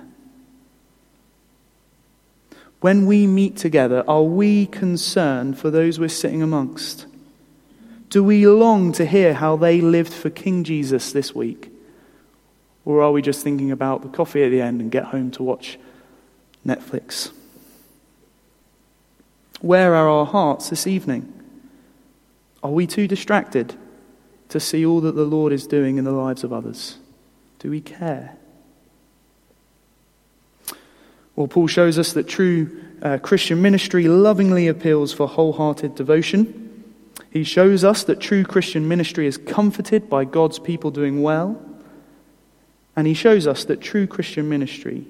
When 2.83 3.05
we 3.05 3.27
meet 3.27 3.55
together, 3.55 4.03
are 4.09 4.23
we 4.23 4.65
concerned 4.65 5.57
for 5.57 5.71
those 5.71 6.01
we're 6.01 6.09
sitting 6.09 6.43
amongst? 6.43 7.05
Do 8.09 8.21
we 8.21 8.45
long 8.45 8.91
to 8.91 9.05
hear 9.05 9.35
how 9.35 9.55
they 9.55 9.79
lived 9.79 10.11
for 10.11 10.29
King 10.29 10.65
Jesus 10.65 11.13
this 11.13 11.33
week? 11.33 11.71
Or 12.83 13.01
are 13.01 13.13
we 13.13 13.21
just 13.21 13.41
thinking 13.41 13.71
about 13.71 14.01
the 14.01 14.09
coffee 14.09 14.43
at 14.43 14.49
the 14.49 14.59
end 14.59 14.81
and 14.81 14.91
get 14.91 15.05
home 15.05 15.31
to 15.31 15.43
watch 15.43 15.79
Netflix? 16.67 17.31
Where 19.61 19.95
are 19.95 20.09
our 20.09 20.25
hearts 20.25 20.69
this 20.69 20.85
evening? 20.85 21.31
Are 22.61 22.71
we 22.71 22.85
too 22.85 23.07
distracted 23.07 23.75
to 24.49 24.59
see 24.59 24.85
all 24.85 24.99
that 24.99 25.15
the 25.15 25.23
Lord 25.23 25.53
is 25.53 25.67
doing 25.67 25.97
in 25.97 26.03
the 26.03 26.11
lives 26.11 26.43
of 26.43 26.51
others? 26.51 26.97
Do 27.59 27.69
we 27.69 27.79
care? 27.79 28.35
Well, 31.35 31.47
Paul 31.47 31.67
shows 31.67 31.97
us 31.97 32.13
that 32.13 32.27
true 32.27 32.81
uh, 33.01 33.17
Christian 33.17 33.61
ministry 33.61 34.07
lovingly 34.07 34.67
appeals 34.67 35.13
for 35.13 35.27
wholehearted 35.27 35.95
devotion. 35.95 36.59
He 37.31 37.43
shows 37.43 37.83
us 37.83 38.03
that 38.03 38.19
true 38.19 38.43
Christian 38.43 38.87
ministry 38.87 39.25
is 39.25 39.37
comforted 39.37 40.09
by 40.09 40.25
God's 40.25 40.59
people 40.59 40.91
doing 40.91 41.23
well. 41.23 41.59
And 42.95 43.07
he 43.07 43.15
shows 43.15 43.47
us 43.47 43.65
that 43.65 43.81
true 43.81 44.05
Christian 44.05 44.47
ministry 44.47 45.07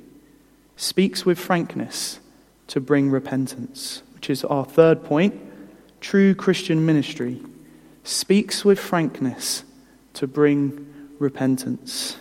speaks 0.77 1.25
with 1.25 1.37
frankness 1.37 2.19
to 2.67 2.79
bring 2.79 3.11
repentance, 3.11 4.01
which 4.15 4.29
is 4.29 4.45
our 4.45 4.63
third 4.63 5.03
point. 5.03 5.39
True 5.99 6.33
Christian 6.33 6.85
ministry 6.85 7.41
speaks 8.05 8.63
with 8.63 8.79
frankness 8.79 9.63
to 10.13 10.27
bring 10.27 10.87
repentance. 11.19 12.17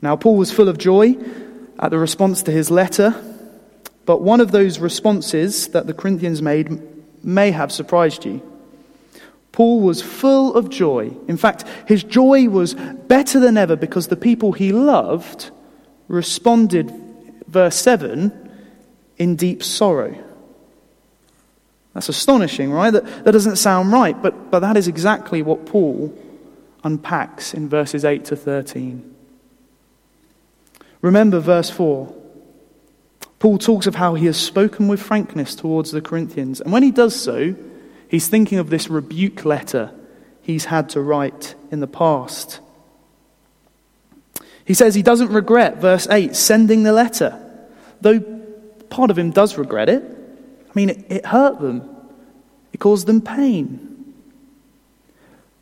Now, 0.00 0.14
Paul 0.14 0.36
was 0.36 0.52
full 0.52 0.68
of 0.68 0.78
joy 0.78 1.16
at 1.78 1.90
the 1.90 1.98
response 1.98 2.42
to 2.44 2.50
his 2.50 2.70
letter, 2.70 3.14
but 4.04 4.22
one 4.22 4.40
of 4.40 4.52
those 4.52 4.78
responses 4.78 5.68
that 5.68 5.86
the 5.86 5.94
Corinthians 5.94 6.40
made 6.40 6.80
may 7.24 7.50
have 7.50 7.72
surprised 7.72 8.24
you. 8.24 8.40
Paul 9.52 9.80
was 9.80 10.02
full 10.02 10.54
of 10.54 10.68
joy. 10.68 11.16
In 11.28 11.36
fact, 11.36 11.64
his 11.86 12.04
joy 12.04 12.48
was 12.48 12.74
better 12.74 13.40
than 13.40 13.56
ever 13.56 13.74
because 13.74 14.08
the 14.08 14.16
people 14.16 14.52
he 14.52 14.70
loved 14.72 15.50
responded, 16.08 16.92
verse 17.48 17.76
7, 17.76 18.50
in 19.16 19.36
deep 19.36 19.62
sorrow. 19.62 20.14
That's 21.94 22.10
astonishing, 22.10 22.70
right? 22.70 22.90
That, 22.90 23.24
that 23.24 23.32
doesn't 23.32 23.56
sound 23.56 23.90
right, 23.90 24.20
but, 24.20 24.50
but 24.50 24.60
that 24.60 24.76
is 24.76 24.88
exactly 24.88 25.40
what 25.40 25.64
Paul 25.64 26.14
unpacks 26.84 27.54
in 27.54 27.70
verses 27.70 28.04
8 28.04 28.26
to 28.26 28.36
13. 28.36 29.15
Remember 31.02 31.40
verse 31.40 31.70
4. 31.70 32.14
Paul 33.38 33.58
talks 33.58 33.86
of 33.86 33.94
how 33.94 34.14
he 34.14 34.26
has 34.26 34.36
spoken 34.36 34.88
with 34.88 35.00
frankness 35.00 35.54
towards 35.54 35.90
the 35.90 36.00
Corinthians. 36.00 36.60
And 36.60 36.72
when 36.72 36.82
he 36.82 36.90
does 36.90 37.14
so, 37.14 37.54
he's 38.08 38.28
thinking 38.28 38.58
of 38.58 38.70
this 38.70 38.88
rebuke 38.88 39.44
letter 39.44 39.92
he's 40.42 40.66
had 40.66 40.88
to 40.90 41.00
write 41.00 41.54
in 41.70 41.80
the 41.80 41.86
past. 41.86 42.60
He 44.64 44.74
says 44.74 44.94
he 44.94 45.02
doesn't 45.02 45.32
regret, 45.32 45.78
verse 45.78 46.08
8, 46.08 46.34
sending 46.34 46.82
the 46.82 46.92
letter, 46.92 47.40
though 48.00 48.20
part 48.90 49.10
of 49.10 49.18
him 49.18 49.32
does 49.32 49.58
regret 49.58 49.88
it. 49.88 50.02
I 50.02 50.72
mean, 50.74 50.90
it, 50.90 51.06
it 51.08 51.26
hurt 51.26 51.60
them, 51.60 51.88
it 52.72 52.78
caused 52.78 53.06
them 53.06 53.20
pain. 53.20 54.14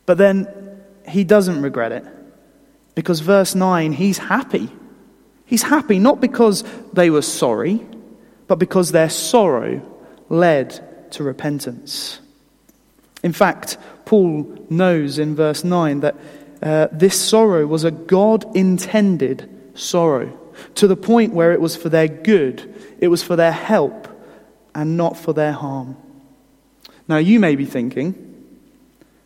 But 0.05 0.17
then 0.17 0.47
he 1.07 1.23
doesn't 1.23 1.61
regret 1.61 1.91
it 1.91 2.05
because, 2.93 3.19
verse 3.19 3.55
9, 3.55 3.91
he's 3.91 4.17
happy 4.17 4.69
He's 5.45 5.63
happy 5.63 5.99
not 5.99 6.21
because 6.21 6.63
they 6.93 7.09
were 7.09 7.21
sorry, 7.21 7.81
but 8.47 8.55
because 8.55 8.91
their 8.91 9.09
sorrow 9.09 9.81
led 10.29 11.11
to 11.11 11.23
repentance. 11.23 12.19
In 13.23 13.33
fact, 13.33 13.77
Paul 14.05 14.65
knows 14.69 15.19
in 15.19 15.35
verse 15.35 15.63
9 15.63 16.01
that 16.01 16.15
uh, 16.61 16.87
this 16.91 17.19
sorrow 17.19 17.65
was 17.65 17.83
a 17.83 17.91
God 17.91 18.55
intended 18.55 19.49
sorrow 19.75 20.37
to 20.75 20.87
the 20.87 20.95
point 20.95 21.33
where 21.33 21.51
it 21.51 21.61
was 21.61 21.75
for 21.75 21.89
their 21.89 22.07
good, 22.07 22.73
it 22.99 23.07
was 23.07 23.21
for 23.23 23.35
their 23.35 23.51
help, 23.51 24.07
and 24.73 24.97
not 24.97 25.17
for 25.17 25.33
their 25.33 25.51
harm. 25.51 25.97
Now, 27.07 27.17
you 27.17 27.39
may 27.39 27.55
be 27.55 27.65
thinking, 27.65 28.21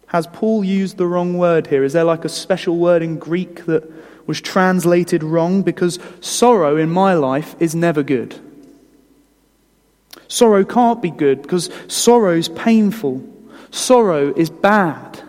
has 0.07 0.27
Paul 0.27 0.63
used 0.63 0.97
the 0.97 1.05
wrong 1.05 1.37
word 1.37 1.67
here? 1.67 1.83
Is 1.83 1.93
there 1.93 2.03
like 2.03 2.25
a 2.25 2.29
special 2.29 2.77
word 2.77 3.01
in 3.01 3.19
Greek 3.19 3.65
that 3.65 3.83
was 4.29 4.39
translated 4.39 5.23
wrong? 5.23 5.63
Because 5.63 5.97
sorrow 6.21 6.77
in 6.77 6.91
my 6.91 7.15
life 7.15 7.55
is 7.59 7.73
never 7.73 8.03
good. 8.03 8.39
Sorrow 10.27 10.63
can't 10.63 11.01
be 11.01 11.09
good 11.09 11.41
because 11.41 11.71
sorrow 11.87 12.33
is 12.33 12.47
painful. 12.47 13.27
Sorrow 13.71 14.31
is 14.35 14.51
bad. 14.51 15.19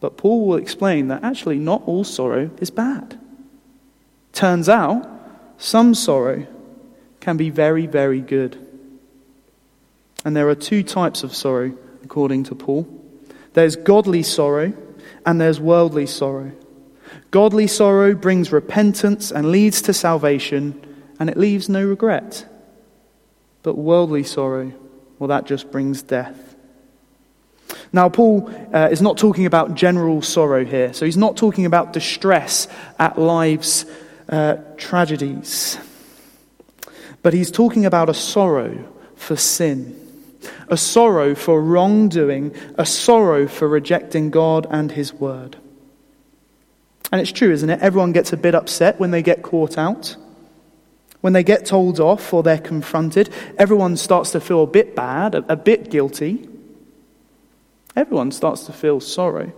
But 0.00 0.18
Paul 0.18 0.46
will 0.46 0.58
explain 0.58 1.08
that 1.08 1.24
actually 1.24 1.58
not 1.58 1.82
all 1.86 2.04
sorrow 2.04 2.50
is 2.58 2.70
bad. 2.70 3.18
Turns 4.34 4.68
out, 4.68 5.08
some 5.56 5.94
sorrow 5.94 6.46
can 7.20 7.38
be 7.38 7.48
very, 7.48 7.86
very 7.86 8.20
good. 8.20 8.58
And 10.22 10.36
there 10.36 10.50
are 10.50 10.54
two 10.54 10.82
types 10.82 11.22
of 11.22 11.34
sorrow, 11.34 11.72
according 12.04 12.44
to 12.44 12.54
Paul 12.54 12.86
there's 13.54 13.74
godly 13.74 14.22
sorrow, 14.22 14.74
and 15.26 15.40
there's 15.40 15.58
worldly 15.58 16.06
sorrow. 16.06 16.52
Godly 17.30 17.66
sorrow 17.66 18.14
brings 18.14 18.52
repentance 18.52 19.30
and 19.30 19.50
leads 19.50 19.82
to 19.82 19.92
salvation, 19.92 20.80
and 21.18 21.30
it 21.30 21.36
leaves 21.36 21.68
no 21.68 21.84
regret. 21.84 22.46
But 23.62 23.76
worldly 23.76 24.24
sorrow, 24.24 24.72
well, 25.18 25.28
that 25.28 25.46
just 25.46 25.70
brings 25.70 26.02
death. 26.02 26.56
Now, 27.92 28.08
Paul 28.08 28.50
uh, 28.72 28.88
is 28.90 29.02
not 29.02 29.18
talking 29.18 29.46
about 29.46 29.74
general 29.74 30.22
sorrow 30.22 30.64
here. 30.64 30.92
So 30.92 31.04
he's 31.04 31.16
not 31.16 31.36
talking 31.36 31.66
about 31.66 31.92
distress 31.92 32.68
at 32.98 33.18
life's 33.18 33.84
uh, 34.28 34.56
tragedies. 34.76 35.78
But 37.22 37.34
he's 37.34 37.50
talking 37.50 37.84
about 37.84 38.08
a 38.08 38.14
sorrow 38.14 38.88
for 39.14 39.36
sin, 39.36 39.96
a 40.68 40.76
sorrow 40.76 41.34
for 41.34 41.60
wrongdoing, 41.60 42.54
a 42.78 42.86
sorrow 42.86 43.46
for 43.46 43.68
rejecting 43.68 44.30
God 44.30 44.66
and 44.70 44.92
his 44.92 45.12
word. 45.12 45.56
And 47.12 47.20
it's 47.20 47.32
true, 47.32 47.50
isn't 47.50 47.68
it? 47.68 47.80
Everyone 47.80 48.12
gets 48.12 48.32
a 48.32 48.36
bit 48.36 48.54
upset 48.54 49.00
when 49.00 49.10
they 49.10 49.22
get 49.22 49.42
caught 49.42 49.76
out. 49.76 50.16
When 51.20 51.32
they 51.32 51.42
get 51.42 51.66
told 51.66 52.00
off 52.00 52.32
or 52.32 52.42
they're 52.42 52.58
confronted, 52.58 53.30
everyone 53.58 53.96
starts 53.96 54.32
to 54.32 54.40
feel 54.40 54.62
a 54.62 54.66
bit 54.66 54.96
bad, 54.96 55.34
a, 55.34 55.56
bit 55.56 55.90
guilty. 55.90 56.48
Everyone 57.94 58.30
starts 58.32 58.64
to 58.64 58.72
feel 58.72 59.00
sorrow. 59.00 59.52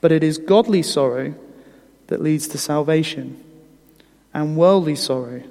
But 0.00 0.12
it 0.12 0.22
is 0.22 0.38
godly 0.38 0.82
sorrow 0.82 1.34
that 2.08 2.20
leads 2.20 2.48
to 2.48 2.58
salvation, 2.58 3.42
and 4.34 4.56
worldly 4.56 4.96
sorrow 4.96 5.42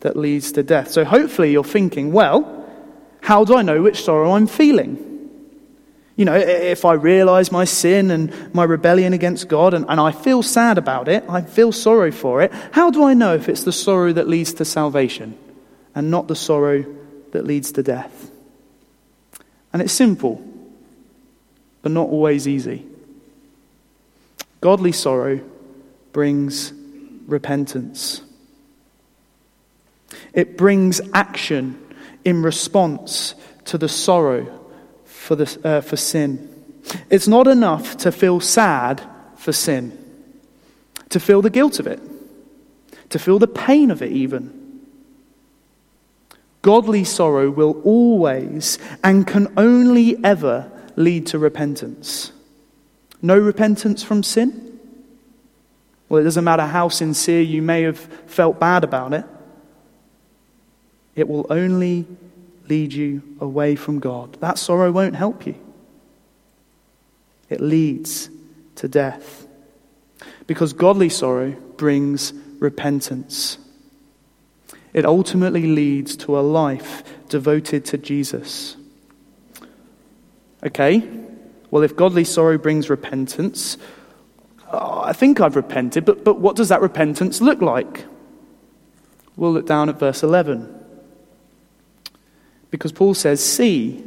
that 0.00 0.16
leads 0.16 0.52
to 0.52 0.62
death. 0.62 0.90
So 0.90 1.04
hopefully 1.04 1.52
you're 1.52 1.64
thinking, 1.64 2.12
well, 2.12 2.68
how 3.22 3.44
do 3.44 3.56
I 3.56 3.62
know 3.62 3.82
which 3.82 4.04
sorrow 4.04 4.32
I'm 4.32 4.46
feeling? 4.46 5.09
You 6.20 6.26
know, 6.26 6.36
if 6.36 6.84
I 6.84 6.92
realize 6.92 7.50
my 7.50 7.64
sin 7.64 8.10
and 8.10 8.54
my 8.54 8.64
rebellion 8.64 9.14
against 9.14 9.48
God 9.48 9.72
and, 9.72 9.86
and 9.88 9.98
I 9.98 10.12
feel 10.12 10.42
sad 10.42 10.76
about 10.76 11.08
it, 11.08 11.24
I 11.30 11.40
feel 11.40 11.72
sorrow 11.72 12.12
for 12.12 12.42
it, 12.42 12.52
how 12.72 12.90
do 12.90 13.04
I 13.04 13.14
know 13.14 13.36
if 13.36 13.48
it's 13.48 13.64
the 13.64 13.72
sorrow 13.72 14.12
that 14.12 14.28
leads 14.28 14.52
to 14.52 14.66
salvation 14.66 15.38
and 15.94 16.10
not 16.10 16.28
the 16.28 16.36
sorrow 16.36 16.84
that 17.32 17.46
leads 17.46 17.72
to 17.72 17.82
death? 17.82 18.30
And 19.72 19.80
it's 19.80 19.94
simple, 19.94 20.46
but 21.80 21.90
not 21.90 22.10
always 22.10 22.46
easy. 22.46 22.84
Godly 24.60 24.92
sorrow 24.92 25.40
brings 26.12 26.74
repentance. 27.28 28.20
It 30.34 30.58
brings 30.58 31.00
action 31.14 31.82
in 32.26 32.42
response 32.42 33.34
to 33.64 33.78
the 33.78 33.88
sorrow 33.88 34.59
for, 35.20 35.36
the, 35.36 35.60
uh, 35.64 35.80
for 35.82 35.96
sin. 35.96 36.48
It's 37.10 37.28
not 37.28 37.46
enough 37.46 37.98
to 37.98 38.10
feel 38.10 38.40
sad 38.40 39.02
for 39.36 39.52
sin, 39.52 39.96
to 41.10 41.20
feel 41.20 41.42
the 41.42 41.50
guilt 41.50 41.78
of 41.78 41.86
it, 41.86 42.00
to 43.10 43.18
feel 43.18 43.38
the 43.38 43.46
pain 43.46 43.90
of 43.90 44.00
it, 44.00 44.10
even. 44.10 44.56
Godly 46.62 47.04
sorrow 47.04 47.50
will 47.50 47.82
always 47.84 48.78
and 49.04 49.26
can 49.26 49.52
only 49.56 50.22
ever 50.24 50.70
lead 50.96 51.26
to 51.28 51.38
repentance. 51.38 52.32
No 53.20 53.38
repentance 53.38 54.02
from 54.02 54.22
sin? 54.22 54.78
Well, 56.08 56.22
it 56.22 56.24
doesn't 56.24 56.44
matter 56.44 56.66
how 56.66 56.88
sincere 56.88 57.42
you 57.42 57.60
may 57.60 57.82
have 57.82 57.98
felt 57.98 58.58
bad 58.58 58.84
about 58.84 59.12
it, 59.12 59.26
it 61.14 61.28
will 61.28 61.46
only 61.50 62.06
lead 62.70 62.92
you 62.92 63.22
away 63.40 63.74
from 63.74 63.98
God. 63.98 64.40
That 64.40 64.56
sorrow 64.56 64.92
won't 64.92 65.16
help 65.16 65.46
you, 65.46 65.56
it 67.48 67.60
leads 67.60 68.30
to 68.76 68.88
death. 68.88 69.46
Because 70.46 70.72
godly 70.72 71.08
sorrow 71.08 71.52
brings 71.76 72.32
repentance. 72.58 73.58
It 74.92 75.06
ultimately 75.06 75.66
leads 75.66 76.16
to 76.18 76.38
a 76.38 76.40
life 76.40 77.04
devoted 77.28 77.84
to 77.86 77.98
Jesus. 77.98 78.76
Okay, 80.64 81.08
well, 81.70 81.82
if 81.82 81.94
godly 81.96 82.24
sorrow 82.24 82.58
brings 82.58 82.90
repentance, 82.90 83.78
oh, 84.72 85.02
I 85.02 85.12
think 85.12 85.40
I've 85.40 85.56
repented, 85.56 86.04
but, 86.04 86.24
but 86.24 86.40
what 86.40 86.56
does 86.56 86.68
that 86.68 86.82
repentance 86.82 87.40
look 87.40 87.62
like? 87.62 88.04
We'll 89.36 89.52
look 89.52 89.66
down 89.66 89.88
at 89.88 89.98
verse 89.98 90.22
11. 90.22 90.79
Because 92.70 92.92
Paul 92.92 93.14
says, 93.14 93.44
See, 93.44 94.04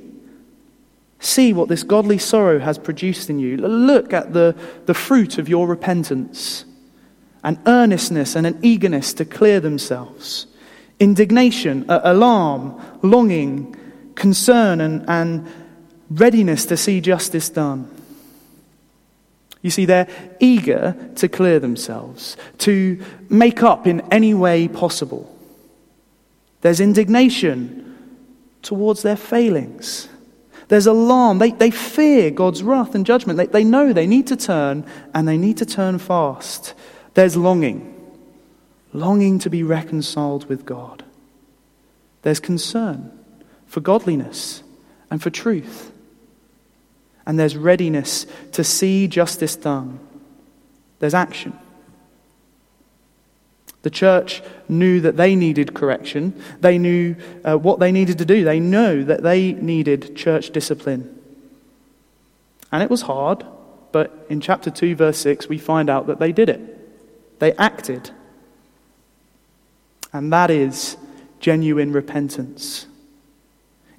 see 1.20 1.54
what 1.54 1.70
this 1.70 1.84
godly 1.84 2.18
sorrow 2.18 2.60
has 2.60 2.78
produced 2.78 3.30
in 3.30 3.40
you. 3.40 3.58
Look 3.58 4.14
at 4.14 4.34
the, 4.34 4.56
the 4.86 4.94
fruit 4.94 5.38
of 5.38 5.50
your 5.50 5.68
repentance 5.68 6.66
an 7.44 7.60
earnestness 7.66 8.36
and 8.36 8.48
an 8.48 8.58
eagerness 8.62 9.14
to 9.14 9.26
clear 9.26 9.60
themselves, 9.60 10.48
indignation, 11.00 11.86
alarm, 11.90 12.80
longing, 13.02 13.76
concern, 14.16 14.80
and, 14.80 15.04
and 15.10 15.46
readiness 16.10 16.66
to 16.66 16.78
see 16.78 17.02
justice 17.02 17.50
done. 17.50 17.90
You 19.62 19.72
see, 19.72 19.86
they're 19.86 20.08
eager 20.40 20.96
to 21.16 21.28
clear 21.28 21.60
themselves, 21.60 22.38
to 22.60 23.04
make 23.30 23.64
up 23.64 23.88
in 23.88 24.02
any 24.12 24.34
way 24.34 24.68
possible. 24.68 25.30
There's 26.62 26.80
indignation 26.80 27.93
towards 28.64 29.04
their 29.04 29.16
failings. 29.16 30.10
There's 30.70 30.88
alarm. 30.88 31.40
They, 31.40 31.52
they 31.52 31.72
fear 31.72 32.32
God's 32.32 32.64
wrath 32.64 32.96
and 32.96 33.06
judgment. 33.06 33.38
They, 33.38 33.46
they 33.46 33.64
know 33.64 33.94
they 33.94 34.08
need 34.08 34.28
to 34.28 34.36
turn, 34.36 34.86
and 35.14 35.28
they 35.28 35.38
need 35.38 35.58
to 35.58 35.66
turn 35.66 36.00
fast. 36.00 36.74
There's 37.14 37.38
longing, 37.38 37.94
longing 38.92 39.40
to 39.40 39.50
be 39.50 39.62
reconciled 39.62 40.46
with 40.46 40.66
God. 40.66 41.04
There's 42.24 42.40
concern 42.40 43.12
for 43.68 43.82
godliness 43.82 44.64
and 45.12 45.22
for 45.22 45.30
truth 45.30 45.94
and 47.26 47.40
there's 47.40 47.56
readiness 47.56 48.26
to 48.52 48.64
see 48.64 49.08
justice 49.08 49.56
done. 49.56 50.00
There's 51.00 51.14
action. 51.14 51.58
The 53.84 53.90
church 53.90 54.42
knew 54.70 55.02
that 55.02 55.18
they 55.18 55.36
needed 55.36 55.74
correction. 55.74 56.42
They 56.62 56.78
knew 56.78 57.16
uh, 57.44 57.58
what 57.58 57.80
they 57.80 57.92
needed 57.92 58.18
to 58.18 58.26
do. 58.26 58.44
They 58.44 58.60
know 58.60 59.04
that 59.04 59.24
they 59.24 59.54
needed 59.54 60.16
church 60.16 60.50
discipline. 60.52 61.22
And 62.72 62.82
it 62.82 62.90
was 62.90 63.04
hard, 63.04 63.46
but 63.92 64.26
in 64.30 64.42
chapter 64.42 64.72
2, 64.72 64.96
verse 64.96 65.18
6, 65.20 65.48
we 65.48 65.58
find 65.58 65.90
out 65.90 66.08
that 66.08 66.20
they 66.20 66.32
did 66.32 66.50
it. 66.50 67.40
They 67.40 67.52
acted. 67.54 68.10
And 70.14 70.32
that 70.32 70.50
is 70.50 70.98
genuine 71.40 71.92
repentance. 71.92 72.88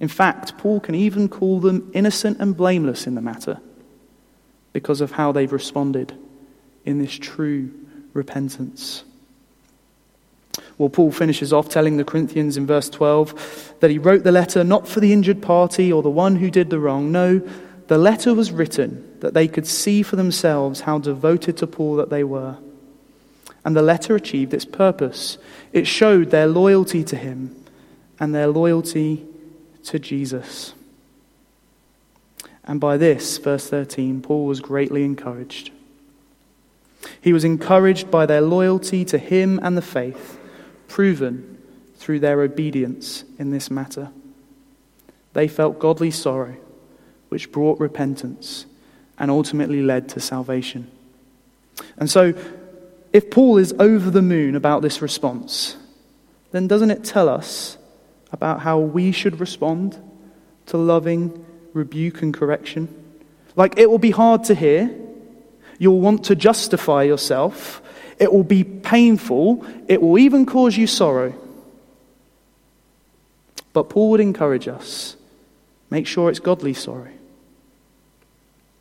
In 0.00 0.08
fact, 0.08 0.56
Paul 0.58 0.80
can 0.80 0.94
even 0.94 1.28
call 1.28 1.60
them 1.60 1.90
innocent 1.94 2.40
and 2.40 2.56
blameless 2.56 3.06
in 3.06 3.14
the 3.14 3.20
matter 3.20 3.60
because 4.72 5.00
of 5.00 5.12
how 5.12 5.30
they've 5.30 5.52
responded 5.52 6.18
in 6.84 6.98
this 6.98 7.14
true 7.14 7.70
repentance. 8.12 9.04
Well, 10.78 10.88
Paul 10.88 11.12
finishes 11.12 11.52
off 11.52 11.68
telling 11.68 11.96
the 11.96 12.04
Corinthians 12.04 12.56
in 12.56 12.66
verse 12.66 12.90
12 12.90 13.74
that 13.80 13.90
he 13.90 13.98
wrote 13.98 14.24
the 14.24 14.32
letter 14.32 14.64
not 14.64 14.88
for 14.88 15.00
the 15.00 15.12
injured 15.12 15.40
party 15.40 15.92
or 15.92 16.02
the 16.02 16.10
one 16.10 16.36
who 16.36 16.50
did 16.50 16.70
the 16.70 16.80
wrong. 16.80 17.12
No, 17.12 17.40
the 17.86 17.98
letter 17.98 18.34
was 18.34 18.50
written 18.50 19.18
that 19.20 19.34
they 19.34 19.46
could 19.46 19.66
see 19.66 20.02
for 20.02 20.16
themselves 20.16 20.80
how 20.80 20.98
devoted 20.98 21.56
to 21.58 21.66
Paul 21.66 21.96
that 21.96 22.10
they 22.10 22.24
were. 22.24 22.56
And 23.64 23.76
the 23.76 23.82
letter 23.82 24.14
achieved 24.14 24.52
its 24.52 24.64
purpose. 24.64 25.38
It 25.72 25.86
showed 25.86 26.30
their 26.30 26.46
loyalty 26.46 27.04
to 27.04 27.16
him 27.16 27.54
and 28.18 28.34
their 28.34 28.48
loyalty 28.48 29.26
to 29.84 29.98
Jesus. 29.98 30.74
And 32.64 32.80
by 32.80 32.96
this, 32.96 33.38
verse 33.38 33.68
13, 33.68 34.22
Paul 34.22 34.46
was 34.46 34.60
greatly 34.60 35.04
encouraged. 35.04 35.70
He 37.20 37.32
was 37.32 37.44
encouraged 37.44 38.10
by 38.10 38.26
their 38.26 38.40
loyalty 38.40 39.04
to 39.06 39.18
him 39.18 39.60
and 39.62 39.76
the 39.76 39.82
faith, 39.82 40.38
proven 40.94 41.58
through 41.96 42.20
their 42.20 42.40
obedience 42.42 43.24
in 43.36 43.50
this 43.50 43.68
matter. 43.68 44.12
They 45.32 45.48
felt 45.48 45.80
godly 45.80 46.12
sorrow, 46.12 46.54
which 47.30 47.50
brought 47.50 47.80
repentance 47.80 48.64
and 49.18 49.28
ultimately 49.28 49.82
led 49.82 50.08
to 50.10 50.20
salvation. 50.20 50.88
And 51.96 52.08
so, 52.08 52.32
if 53.12 53.28
Paul 53.28 53.58
is 53.58 53.74
over 53.80 54.08
the 54.08 54.22
moon 54.22 54.54
about 54.54 54.82
this 54.82 55.02
response, 55.02 55.76
then 56.52 56.68
doesn't 56.68 56.92
it 56.92 57.02
tell 57.02 57.28
us 57.28 57.76
about 58.30 58.60
how 58.60 58.78
we 58.78 59.10
should 59.10 59.40
respond 59.40 59.98
to 60.66 60.76
loving 60.76 61.44
rebuke 61.72 62.22
and 62.22 62.32
correction? 62.32 62.86
Like, 63.56 63.78
it 63.78 63.90
will 63.90 63.98
be 63.98 64.12
hard 64.12 64.44
to 64.44 64.54
hear. 64.54 64.94
You'll 65.76 66.00
want 66.00 66.26
to 66.26 66.36
justify 66.36 67.02
yourself. 67.02 67.82
It 68.18 68.32
will 68.32 68.44
be 68.44 68.64
painful. 68.64 69.64
It 69.88 70.00
will 70.00 70.18
even 70.18 70.46
cause 70.46 70.76
you 70.76 70.86
sorrow. 70.86 71.34
But 73.72 73.88
Paul 73.90 74.10
would 74.10 74.20
encourage 74.20 74.68
us 74.68 75.16
make 75.90 76.06
sure 76.06 76.30
it's 76.30 76.40
godly 76.40 76.74
sorrow. 76.74 77.10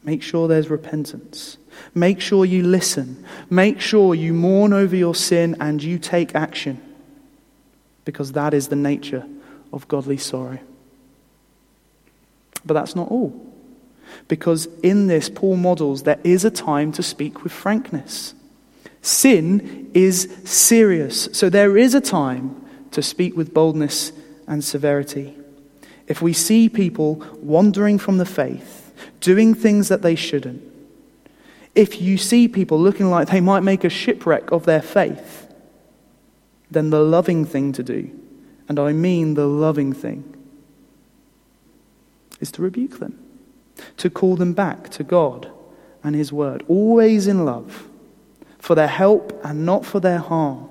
Make 0.03 0.21
sure 0.21 0.47
there's 0.47 0.69
repentance. 0.69 1.57
Make 1.95 2.19
sure 2.19 2.43
you 2.45 2.63
listen. 2.63 3.23
Make 3.49 3.79
sure 3.79 4.13
you 4.13 4.33
mourn 4.33 4.73
over 4.73 4.95
your 4.95 5.15
sin 5.15 5.55
and 5.59 5.81
you 5.81 5.97
take 5.97 6.35
action. 6.35 6.81
Because 8.03 8.33
that 8.33 8.53
is 8.53 8.67
the 8.67 8.75
nature 8.75 9.25
of 9.71 9.87
godly 9.87 10.17
sorrow. 10.17 10.59
But 12.65 12.73
that's 12.73 12.95
not 12.95 13.09
all. 13.09 13.33
Because 14.27 14.67
in 14.81 15.07
this, 15.07 15.29
Paul 15.29 15.57
models 15.57 16.03
there 16.03 16.19
is 16.23 16.43
a 16.45 16.51
time 16.51 16.91
to 16.93 17.03
speak 17.03 17.43
with 17.43 17.51
frankness. 17.53 18.33
Sin 19.03 19.91
is 19.93 20.33
serious, 20.45 21.27
so 21.33 21.49
there 21.49 21.77
is 21.77 21.93
a 21.93 21.99
time 21.99 22.65
to 22.91 23.03
speak 23.03 23.35
with 23.35 23.53
boldness 23.53 24.13
and 24.47 24.63
severity. 24.63 25.35
If 26.07 26.21
we 26.21 26.31
see 26.31 26.69
people 26.69 27.15
wandering 27.41 27.99
from 27.99 28.17
the 28.17 28.25
faith, 28.25 28.93
doing 29.19 29.53
things 29.53 29.89
that 29.89 30.03
they 30.03 30.15
shouldn't, 30.15 30.63
if 31.75 32.01
you 32.01 32.17
see 32.17 32.47
people 32.47 32.79
looking 32.79 33.09
like 33.09 33.27
they 33.27 33.41
might 33.41 33.59
make 33.59 33.83
a 33.83 33.89
shipwreck 33.89 34.51
of 34.53 34.63
their 34.63 34.81
faith, 34.81 35.53
then 36.71 36.89
the 36.89 37.01
loving 37.01 37.43
thing 37.43 37.73
to 37.73 37.83
do, 37.83 38.09
and 38.69 38.79
I 38.79 38.93
mean 38.93 39.33
the 39.33 39.47
loving 39.47 39.91
thing, 39.91 40.23
is 42.39 42.53
to 42.53 42.61
rebuke 42.61 42.99
them, 42.99 43.19
to 43.97 44.09
call 44.09 44.37
them 44.37 44.53
back 44.53 44.87
to 44.91 45.03
God 45.03 45.51
and 46.05 46.15
His 46.15 46.31
Word, 46.31 46.63
always 46.69 47.27
in 47.27 47.43
love, 47.43 47.89
for 48.63 48.75
their 48.75 48.87
help 48.87 49.37
and 49.43 49.65
not 49.65 49.85
for 49.85 49.99
their 49.99 50.19
harm, 50.19 50.69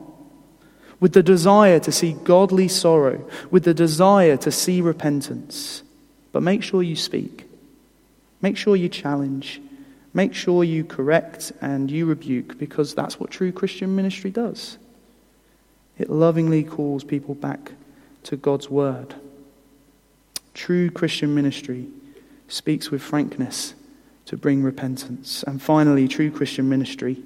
with 0.98 1.12
the 1.12 1.22
desire 1.22 1.78
to 1.78 1.92
see 1.92 2.14
godly 2.24 2.66
sorrow, 2.66 3.22
with 3.50 3.64
the 3.64 3.74
desire 3.74 4.38
to 4.38 4.50
see 4.50 4.80
repentance. 4.80 5.82
But 6.32 6.42
make 6.42 6.62
sure 6.62 6.82
you 6.82 6.96
speak, 6.96 7.44
make 8.40 8.56
sure 8.56 8.76
you 8.76 8.88
challenge, 8.88 9.60
make 10.14 10.32
sure 10.32 10.64
you 10.64 10.84
correct 10.84 11.52
and 11.60 11.90
you 11.90 12.06
rebuke, 12.06 12.56
because 12.56 12.94
that's 12.94 13.20
what 13.20 13.30
true 13.30 13.52
Christian 13.52 13.94
ministry 13.94 14.30
does. 14.30 14.78
It 15.98 16.08
lovingly 16.08 16.64
calls 16.64 17.04
people 17.04 17.34
back 17.34 17.72
to 18.22 18.38
God's 18.38 18.70
Word. 18.70 19.16
True 20.54 20.88
Christian 20.90 21.34
ministry 21.34 21.88
speaks 22.48 22.90
with 22.90 23.02
frankness 23.02 23.74
to 24.24 24.38
bring 24.38 24.62
repentance. 24.62 25.42
And 25.42 25.60
finally, 25.60 26.08
true 26.08 26.30
Christian 26.30 26.70
ministry 26.70 27.22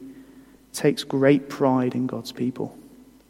takes 0.77 1.05
great 1.05 1.49
pride 1.49 1.95
in 1.95 2.07
God's 2.07 2.33
people. 2.33 2.77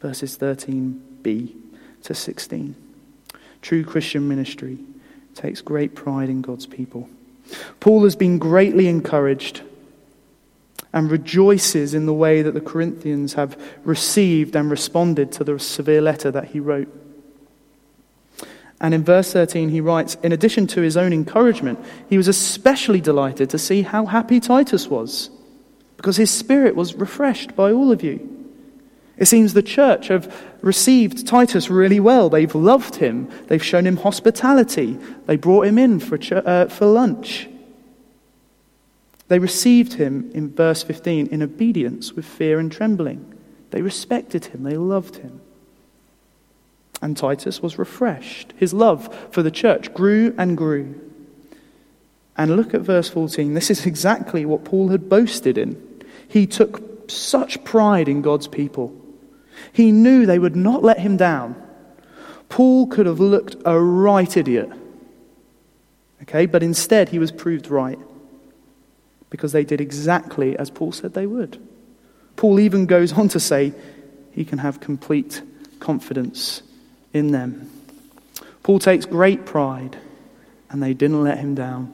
Verses 0.01 0.37
13b 0.37 1.55
to 2.03 2.15
16. 2.15 2.75
True 3.63 3.85
Christian 3.85 4.29
ministry 4.29 4.79
takes 5.35 5.61
great 5.61 5.95
pride 5.95 6.29
in 6.29 6.43
God's 6.43 6.67
people. 6.67 7.09
Paul 7.81 8.05
has 8.05 8.17
been 8.17 8.39
greatly 8.39 8.89
encouraged 8.89 9.63
and 10.93 11.11
rejoices 11.11 11.95
in 11.95 12.07
the 12.07 12.13
way 12.13 12.43
that 12.43 12.55
the 12.55 12.61
Corinthians 12.61 13.35
have 13.35 13.61
received 13.85 14.57
and 14.57 14.71
responded 14.71 15.31
to 15.33 15.45
the 15.45 15.59
severe 15.59 16.01
letter 16.01 16.31
that 16.31 16.47
he 16.47 16.61
wrote. 16.61 16.89
And 18.81 18.93
in 18.93 19.05
verse 19.05 19.33
13, 19.33 19.71
he 19.71 19.81
writes 19.81 20.17
In 20.23 20.33
addition 20.33 20.67
to 20.69 20.81
his 20.81 20.97
own 20.97 21.13
encouragement, 21.13 21.79
he 22.09 22.17
was 22.17 22.29
especially 22.29 23.01
delighted 23.01 23.51
to 23.51 23.59
see 23.59 23.83
how 23.83 24.07
happy 24.07 24.41
Titus 24.41 24.89
was, 24.89 25.31
because 26.07 26.19
his 26.19 26.31
spirit 26.31 26.77
was 26.77 26.95
refreshed 26.95 27.57
by 27.57 27.73
all 27.73 27.91
of 27.91 28.01
you. 28.01 28.47
It 29.17 29.27
seems 29.27 29.55
the 29.55 29.61
church 29.61 30.07
have 30.07 30.33
received 30.63 31.27
Titus 31.27 31.69
really 31.69 31.99
well. 31.99 32.31
They've 32.31 32.55
loved 32.55 32.95
him, 32.95 33.29
they've 33.49 33.65
shown 33.65 33.89
him 33.89 33.97
hospitality, 33.97 35.01
they 35.27 35.35
brought 35.35 35.67
him 35.67 35.79
in 35.79 35.99
for, 35.99 36.17
uh, 36.31 36.69
for 36.69 36.87
lunch. 36.87 37.49
They 39.27 39.41
received 39.41 39.95
him, 39.95 40.31
in 40.33 40.55
verse 40.55 40.85
15, 40.85 41.27
in 41.27 41.43
obedience 41.43 42.13
with 42.13 42.25
fear 42.25 42.61
and 42.61 42.71
trembling. 42.71 43.35
They 43.73 43.83
respected 43.83 44.45
him, 44.45 44.63
they 44.63 44.77
loved 44.77 45.17
him. 45.17 45.41
And 47.03 47.17
Titus 47.17 47.61
was 47.61 47.81
refreshed. 47.81 48.53
His 48.57 48.73
love 48.73 49.13
for 49.33 49.43
the 49.43 49.51
church 49.51 49.93
grew 49.93 50.37
and 50.39 50.57
grew. 50.57 51.01
And 52.37 52.55
look 52.55 52.75
at 52.75 52.83
verse 52.83 53.09
14. 53.09 53.55
This 53.55 53.71
is 53.71 53.87
exactly 53.87 54.45
what 54.45 54.65
Paul 54.65 54.89
had 54.89 55.09
boasted 55.09 55.59
in. 55.59 55.86
He 56.29 56.47
took 56.47 57.11
such 57.11 57.63
pride 57.65 58.09
in 58.09 58.23
God's 58.23 58.49
people. 58.49 58.95
He 59.73 59.93
knew 59.93 60.27
they 60.27 60.39
would 60.39 60.57
not 60.57 60.83
let 60.83 60.99
him 60.99 61.17
down. 61.17 61.61
Paul 62.49 62.87
could 62.87 63.07
have 63.07 63.21
looked 63.21 63.57
a 63.65 63.79
right 63.79 64.37
idiot. 64.37 64.71
Okay, 66.23 66.47
but 66.47 66.63
instead 66.63 67.11
he 67.11 67.19
was 67.19 67.31
proved 67.31 67.69
right 67.69 67.99
because 69.31 69.53
they 69.53 69.65
did 69.65 69.81
exactly 69.81 70.57
as 70.57 70.71
Paul 70.71 70.93
said 70.93 71.15
they 71.15 71.27
would. 71.27 71.61
Paul 72.37 72.61
even 72.61 72.87
goes 72.87 73.13
on 73.13 73.29
to 73.31 73.41
say 73.41 73.73
he 74.33 74.45
can 74.45 74.59
have 74.59 74.81
complete 74.81 75.43
confidence 75.81 76.63
in 77.13 77.33
them. 77.33 77.71
Paul 78.63 78.79
takes 78.79 79.07
great 79.07 79.47
pride, 79.47 79.97
and 80.71 80.83
they 80.83 80.93
didn't 80.93 81.23
let 81.23 81.39
him 81.39 81.55
down. 81.55 81.93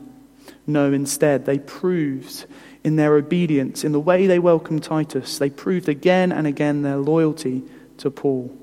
No, 0.66 0.92
instead, 0.92 1.44
they 1.44 1.58
proved 1.58 2.46
in 2.84 2.96
their 2.96 3.14
obedience, 3.14 3.84
in 3.84 3.92
the 3.92 4.00
way 4.00 4.26
they 4.26 4.38
welcomed 4.38 4.82
Titus, 4.82 5.38
they 5.38 5.50
proved 5.50 5.88
again 5.88 6.32
and 6.32 6.46
again 6.46 6.82
their 6.82 6.96
loyalty 6.96 7.62
to 7.98 8.10
Paul. 8.10 8.56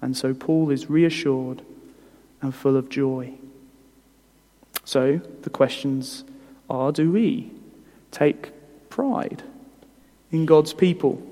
And 0.00 0.16
so 0.16 0.34
Paul 0.34 0.70
is 0.70 0.88
reassured 0.88 1.62
and 2.40 2.54
full 2.54 2.76
of 2.76 2.88
joy. 2.88 3.34
So 4.84 5.20
the 5.42 5.50
questions 5.50 6.24
are 6.68 6.92
do 6.92 7.12
we 7.12 7.50
take 8.10 8.50
pride 8.88 9.42
in 10.30 10.46
God's 10.46 10.72
people? 10.72 11.22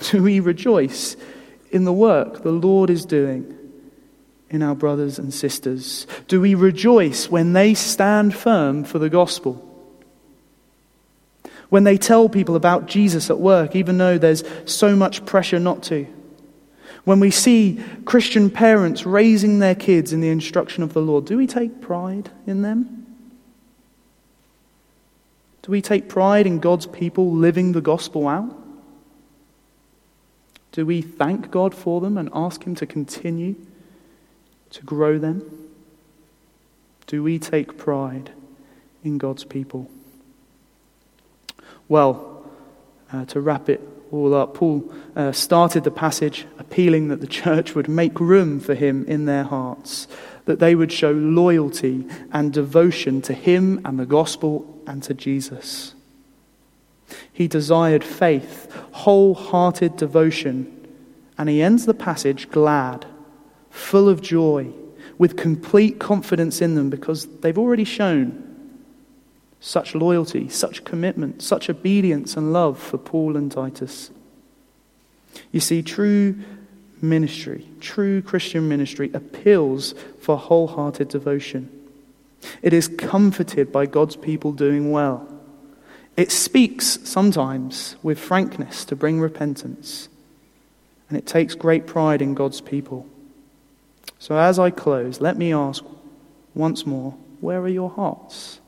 Do 0.10 0.22
we 0.22 0.40
rejoice 0.40 1.14
in 1.70 1.84
the 1.84 1.92
work 1.92 2.42
the 2.42 2.52
Lord 2.52 2.88
is 2.88 3.04
doing? 3.04 3.58
in 4.50 4.62
our 4.62 4.74
brothers 4.74 5.18
and 5.18 5.32
sisters? 5.32 6.06
Do 6.26 6.40
we 6.40 6.54
rejoice 6.54 7.30
when 7.30 7.52
they 7.52 7.74
stand 7.74 8.34
firm 8.34 8.84
for 8.84 8.98
the 8.98 9.08
gospel? 9.08 9.69
When 11.70 11.84
they 11.84 11.96
tell 11.96 12.28
people 12.28 12.56
about 12.56 12.86
Jesus 12.86 13.30
at 13.30 13.38
work, 13.38 13.74
even 13.74 13.96
though 13.96 14.18
there's 14.18 14.44
so 14.66 14.94
much 14.94 15.24
pressure 15.24 15.58
not 15.58 15.82
to? 15.84 16.06
When 17.04 17.20
we 17.20 17.30
see 17.30 17.82
Christian 18.04 18.50
parents 18.50 19.06
raising 19.06 19.60
their 19.60 19.74
kids 19.74 20.12
in 20.12 20.20
the 20.20 20.28
instruction 20.28 20.82
of 20.82 20.92
the 20.92 21.00
Lord, 21.00 21.24
do 21.24 21.36
we 21.36 21.46
take 21.46 21.80
pride 21.80 22.30
in 22.46 22.62
them? 22.62 23.06
Do 25.62 25.72
we 25.72 25.80
take 25.80 26.08
pride 26.08 26.46
in 26.46 26.58
God's 26.58 26.86
people 26.86 27.32
living 27.32 27.72
the 27.72 27.80
gospel 27.80 28.28
out? 28.28 28.56
Do 30.72 30.86
we 30.86 31.02
thank 31.02 31.50
God 31.50 31.74
for 31.74 32.00
them 32.00 32.18
and 32.18 32.28
ask 32.34 32.64
Him 32.64 32.74
to 32.76 32.86
continue 32.86 33.56
to 34.70 34.82
grow 34.82 35.18
them? 35.18 35.68
Do 37.06 37.22
we 37.22 37.38
take 37.38 37.76
pride 37.76 38.32
in 39.02 39.18
God's 39.18 39.44
people? 39.44 39.90
Well, 41.90 42.44
uh, 43.12 43.24
to 43.26 43.40
wrap 43.40 43.68
it 43.68 43.80
all 44.12 44.32
up, 44.32 44.54
Paul 44.54 44.94
uh, 45.16 45.32
started 45.32 45.82
the 45.82 45.90
passage 45.90 46.46
appealing 46.56 47.08
that 47.08 47.20
the 47.20 47.26
church 47.42 47.74
would 47.74 47.88
make 47.88 48.20
room 48.20 48.60
for 48.60 48.76
him 48.76 49.04
in 49.06 49.26
their 49.26 49.42
hearts, 49.42 50.06
that 50.44 50.60
they 50.60 50.76
would 50.76 50.92
show 50.92 51.10
loyalty 51.10 52.06
and 52.32 52.52
devotion 52.52 53.20
to 53.22 53.34
him 53.34 53.80
and 53.84 53.98
the 53.98 54.06
gospel 54.06 54.80
and 54.86 55.02
to 55.02 55.14
Jesus. 55.14 55.96
He 57.32 57.48
desired 57.48 58.04
faith, 58.04 58.72
wholehearted 58.92 59.96
devotion, 59.96 60.86
and 61.36 61.48
he 61.48 61.60
ends 61.60 61.86
the 61.86 61.94
passage 61.94 62.50
glad, 62.50 63.04
full 63.68 64.08
of 64.08 64.22
joy, 64.22 64.72
with 65.18 65.36
complete 65.36 65.98
confidence 65.98 66.62
in 66.62 66.76
them 66.76 66.88
because 66.88 67.26
they've 67.40 67.58
already 67.58 67.82
shown 67.82 68.49
such 69.60 69.94
loyalty, 69.94 70.48
such 70.48 70.84
commitment, 70.84 71.42
such 71.42 71.68
obedience 71.68 72.36
and 72.36 72.52
love 72.52 72.78
for 72.78 72.98
Paul 72.98 73.36
and 73.36 73.52
Titus. 73.52 74.10
You 75.52 75.60
see, 75.60 75.82
true 75.82 76.36
ministry, 77.02 77.66
true 77.80 78.22
Christian 78.22 78.68
ministry, 78.68 79.10
appeals 79.12 79.94
for 80.18 80.36
wholehearted 80.36 81.08
devotion. 81.08 81.70
It 82.62 82.72
is 82.72 82.88
comforted 82.88 83.70
by 83.70 83.86
God's 83.86 84.16
people 84.16 84.52
doing 84.52 84.90
well. 84.90 85.28
It 86.16 86.32
speaks 86.32 86.98
sometimes 87.04 87.96
with 88.02 88.18
frankness 88.18 88.84
to 88.86 88.96
bring 88.96 89.20
repentance. 89.20 90.08
And 91.08 91.18
it 91.18 91.26
takes 91.26 91.54
great 91.54 91.86
pride 91.86 92.22
in 92.22 92.34
God's 92.34 92.60
people. 92.60 93.06
So, 94.18 94.36
as 94.36 94.58
I 94.58 94.70
close, 94.70 95.20
let 95.20 95.36
me 95.36 95.52
ask 95.52 95.84
once 96.54 96.86
more 96.86 97.12
where 97.40 97.60
are 97.60 97.68
your 97.68 97.90
hearts? 97.90 98.60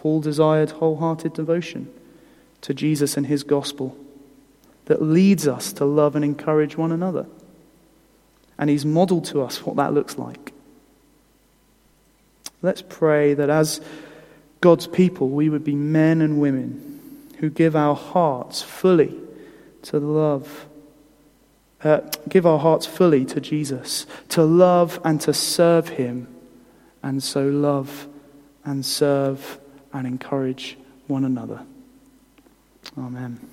Paul 0.00 0.22
desired 0.22 0.70
wholehearted 0.70 1.34
devotion 1.34 1.92
to 2.62 2.72
Jesus 2.72 3.18
and 3.18 3.26
his 3.26 3.42
gospel 3.42 3.94
that 4.86 5.02
leads 5.02 5.46
us 5.46 5.74
to 5.74 5.84
love 5.84 6.16
and 6.16 6.24
encourage 6.24 6.74
one 6.74 6.90
another. 6.90 7.26
And 8.58 8.70
he's 8.70 8.86
modeled 8.86 9.26
to 9.26 9.42
us 9.42 9.66
what 9.66 9.76
that 9.76 9.92
looks 9.92 10.16
like. 10.16 10.54
Let's 12.62 12.80
pray 12.80 13.34
that 13.34 13.50
as 13.50 13.82
God's 14.62 14.86
people, 14.86 15.28
we 15.28 15.50
would 15.50 15.64
be 15.64 15.74
men 15.74 16.22
and 16.22 16.40
women 16.40 17.28
who 17.38 17.50
give 17.50 17.76
our 17.76 17.94
hearts 17.94 18.62
fully 18.62 19.14
to 19.82 19.98
love, 19.98 20.66
uh, 21.84 22.00
give 22.26 22.46
our 22.46 22.58
hearts 22.58 22.86
fully 22.86 23.26
to 23.26 23.38
Jesus, 23.38 24.06
to 24.30 24.44
love 24.44 24.98
and 25.04 25.20
to 25.20 25.34
serve 25.34 25.90
him, 25.90 26.26
and 27.02 27.22
so 27.22 27.46
love 27.46 28.08
and 28.64 28.82
serve 28.86 29.59
and 29.92 30.06
encourage 30.06 30.78
one 31.06 31.24
another. 31.24 31.64
Amen. 32.96 33.49